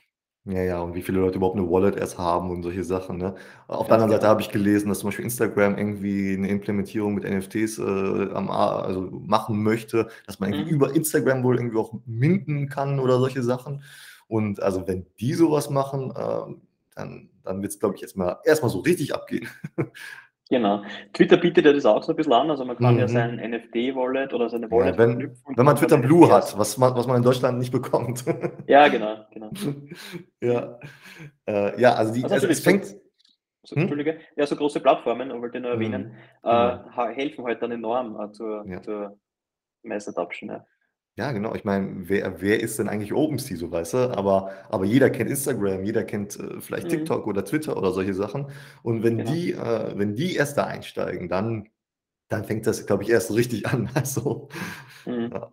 Ja, 0.45 0.61
ja, 0.61 0.81
und 0.81 0.93
wie 0.93 1.01
viele 1.01 1.19
Leute 1.21 1.37
überhaupt 1.37 1.55
'ne 1.55 1.69
Wallet 1.69 1.95
erst 1.95 2.17
haben 2.17 2.49
und 2.51 2.63
solche 2.63 2.83
Sachen, 2.83 3.17
ne? 3.17 3.35
Auf 3.69 3.87
der 3.87 3.95
anderen 3.95 4.11
Seite 4.11 4.27
habe 4.27 4.41
ich 4.41 4.49
gelesen, 4.49 4.89
dass 4.89 4.99
zum 4.99 5.07
Beispiel 5.07 5.23
Instagram 5.23 5.77
irgendwie 5.77 6.35
'ne 6.37 6.49
Implementierung 6.49 7.13
mit 7.15 7.23
NFTs, 7.23 7.77
äh, 7.79 7.81
am 8.33 8.49
also, 8.51 9.03
machen 9.09 9.63
möchte, 9.63 10.09
dass 10.27 10.41
man 10.41 10.49
irgendwie 10.49 10.65
Mhm. 10.65 10.75
über 10.75 10.93
Instagram 10.93 11.43
wohl 11.45 11.55
irgendwie 11.55 11.77
auch 11.77 11.93
minten 12.05 12.67
kann 12.67 12.99
oder 12.99 13.19
solche 13.19 13.41
Sachen. 13.41 13.83
Und 14.27 14.61
also, 14.61 14.85
wenn 14.85 15.05
die 15.21 15.33
so 15.33 15.49
was 15.51 15.69
machen, 15.69 16.11
ähm, 16.17 16.61
dann 16.93 17.29
dann 17.45 17.61
wird's, 17.61 17.79
glaube 17.79 17.95
ich, 17.95 18.01
erst 18.03 18.17
mal 18.17 18.39
erst 18.43 18.63
mal 18.63 18.69
so 18.69 18.79
richtig 18.79 19.13
abgehen. 19.13 19.47
Genau. 20.53 20.83
Twitter 21.13 21.37
bietet 21.37 21.65
ja 21.65 21.73
das 21.73 21.83
auch 21.85 22.03
so 22.03 22.11
'n 22.13 22.15
bisschen 22.15 22.33
an. 22.33 22.49
Also, 22.51 22.63
man 22.63 22.77
kann 22.77 22.95
ja 22.99 23.05
Mhm. 23.07 23.11
sein 23.11 23.39
NFT-Wallet 23.39 24.33
oder 24.35 24.49
seine 24.49 24.67
Ja, 24.67 24.71
Wallet 24.71 24.97
wenn 24.99 25.09
verknüpfen 25.13 25.45
und 25.47 25.57
wenn 25.57 25.65
man 25.65 25.75
Twitter 25.75 25.97
Blue 25.97 26.31
hat, 26.31 26.55
was 26.59 26.77
man 26.77 26.95
was 26.95 27.07
man 27.07 27.17
in 27.17 27.23
Deutschland 27.23 27.57
nicht 27.57 27.71
bekommt. 27.71 28.23
Ja, 28.69 28.87
genau, 28.87 29.25
genau. 29.33 29.49
Ja. 30.43 30.77
Äh, 31.47 31.81
ja, 31.81 31.95
also, 31.95 32.13
die 32.13 32.21
Also, 32.23 32.35
also, 32.35 32.47
es 32.47 32.57
so 32.59 32.63
fängt 32.69 32.85
so 33.65 33.75
hm? 33.75 33.81
Entschuldige. 33.83 34.19
Ja, 34.35 34.45
so 34.45 34.55
große 34.55 34.79
Plattformen, 34.79 35.31
wollte 35.41 35.57
ich 35.57 35.63
nur 35.63 35.71
erwähnen, 35.71 36.03
Mhm. 36.43 36.49
äh, 36.49 36.77
Genau. 36.77 37.07
helfen 37.15 37.45
halt 37.45 37.61
dann 37.63 37.71
enorm, 37.71 38.19
äh, 38.19 38.31
zur 38.31 38.63
Ja. 38.67 38.81
zur 38.83 39.17
Mass 39.83 40.07
Adoption, 40.07 40.49
ja. 40.49 40.65
Ja, 41.17 41.31
genau. 41.31 41.53
Ich 41.53 41.63
meine, 41.63 42.09
wer 42.09 42.41
wer 42.41 42.59
ist 42.59 42.79
denn 42.79 42.89
eigentlich 42.89 43.13
OpenSea 43.13 43.55
so, 43.55 43.71
weißt 43.71 43.93
du? 43.93 43.97
Aber 44.17 44.51
aber 44.69 44.85
jeder 44.85 45.11
kennt 45.11 45.29
Instagram, 45.29 45.83
jeder 45.83 46.03
kennt, 46.03 46.39
äh, 46.39 46.59
vielleicht 46.59 46.89
Mhm. 46.89 46.89
TikTok 46.89 47.27
oder 47.27 47.45
Twitter 47.45 47.77
oder 47.77 47.91
solche 47.91 48.15
Sachen. 48.15 48.47
Und 48.81 49.03
wenn 49.03 49.23
Genau. 49.23 49.23
die 49.23 49.51
äh, 49.53 49.93
wenn 49.95 50.15
die 50.15 50.35
erst 50.35 50.57
da 50.57 50.63
einsteigen, 50.65 51.29
dann 51.29 51.67
dann 52.29 52.45
fängt 52.45 52.67
das, 52.67 52.85
glaube 52.87 53.03
ich, 53.03 53.09
erst 53.11 53.31
richtig 53.35 53.67
an, 53.67 53.89
also, 53.95 54.49
Mhm. 55.05 55.33
ja. 55.33 55.51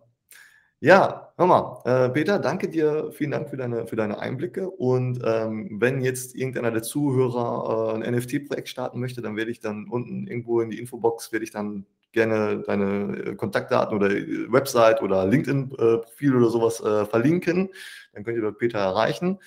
Ja, 0.81 1.33
hör 1.37 1.47
mal, 1.47 1.81
äh, 1.85 2.09
Peter, 2.11 2.39
danke 2.39 2.69
dir. 2.69 3.11
Vielen 3.13 3.31
Dank 3.31 3.49
für 3.49 3.57
deine 3.57 3.87
für 3.87 3.95
deine 3.97 4.19
Einblicke. 4.19 4.69
Und, 4.69 5.21
ähm, 5.25 5.77
wenn 5.81 6.01
jetzt 6.01 6.35
irgendeiner 6.35 6.71
der 6.71 6.83
Zuhörer, 6.83 7.95
äh, 7.95 7.97
'n 7.97 8.03
NFT-Projekt 8.03 8.69
starten 8.69 8.99
möchte, 8.99 9.21
dann 9.21 9.35
werde 9.37 9.51
ich 9.51 9.59
dann 9.61 9.87
unten 9.89 10.27
irgendwo 10.27 10.61
in 10.61 10.69
die 10.71 10.79
Infobox 10.79 11.31
werde 11.33 11.45
ich 11.45 11.51
dann 11.51 11.85
gerne 12.11 12.63
deine, 12.65 13.17
äh, 13.17 13.35
Kontaktdaten 13.35 13.95
oder, 13.95 14.09
äh, 14.11 14.51
Website 14.51 15.01
oder 15.01 15.25
LinkedIn 15.25 15.71
äh, 15.77 16.27
oder 16.37 16.49
so 16.49 16.61
was, 16.61 16.79
äh, 16.81 17.05
verlinken. 17.05 17.69
Dann 18.13 18.23
könnt 18.23 18.37
ihr 18.37 18.43
dort 18.43 18.57
Peter 18.57 18.79
erreichen. 18.79 19.39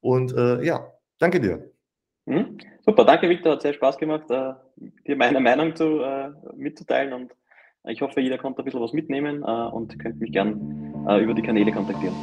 Und, 0.00 0.32
ja, 0.62 0.86
danke 1.18 1.40
dir. 1.40 1.70
Mhm. 2.24 2.56
Super, 2.80 3.04
danke 3.04 3.28
Victor, 3.28 3.52
hat 3.52 3.62
sehr 3.62 3.74
Spaß 3.74 3.98
gemacht, 3.98 4.24
dir 4.30 5.16
meine 5.16 5.40
Meinung 5.40 5.76
zu 5.76 6.00
mitzuteilen 6.56 7.12
und 7.12 7.32
ich 7.84 8.00
hoffe, 8.00 8.20
jeder 8.20 8.38
konnte 8.38 8.62
'n 8.62 8.64
bisschen 8.64 8.80
was 8.80 8.94
mitnehmen, 8.94 9.42
und 9.42 9.98
könnt 9.98 10.18
mich 10.20 10.32
gern, 10.32 10.94
über 11.22 11.34
die 11.34 11.42
Kanäle 11.42 11.70
kontaktieren. 11.72 12.14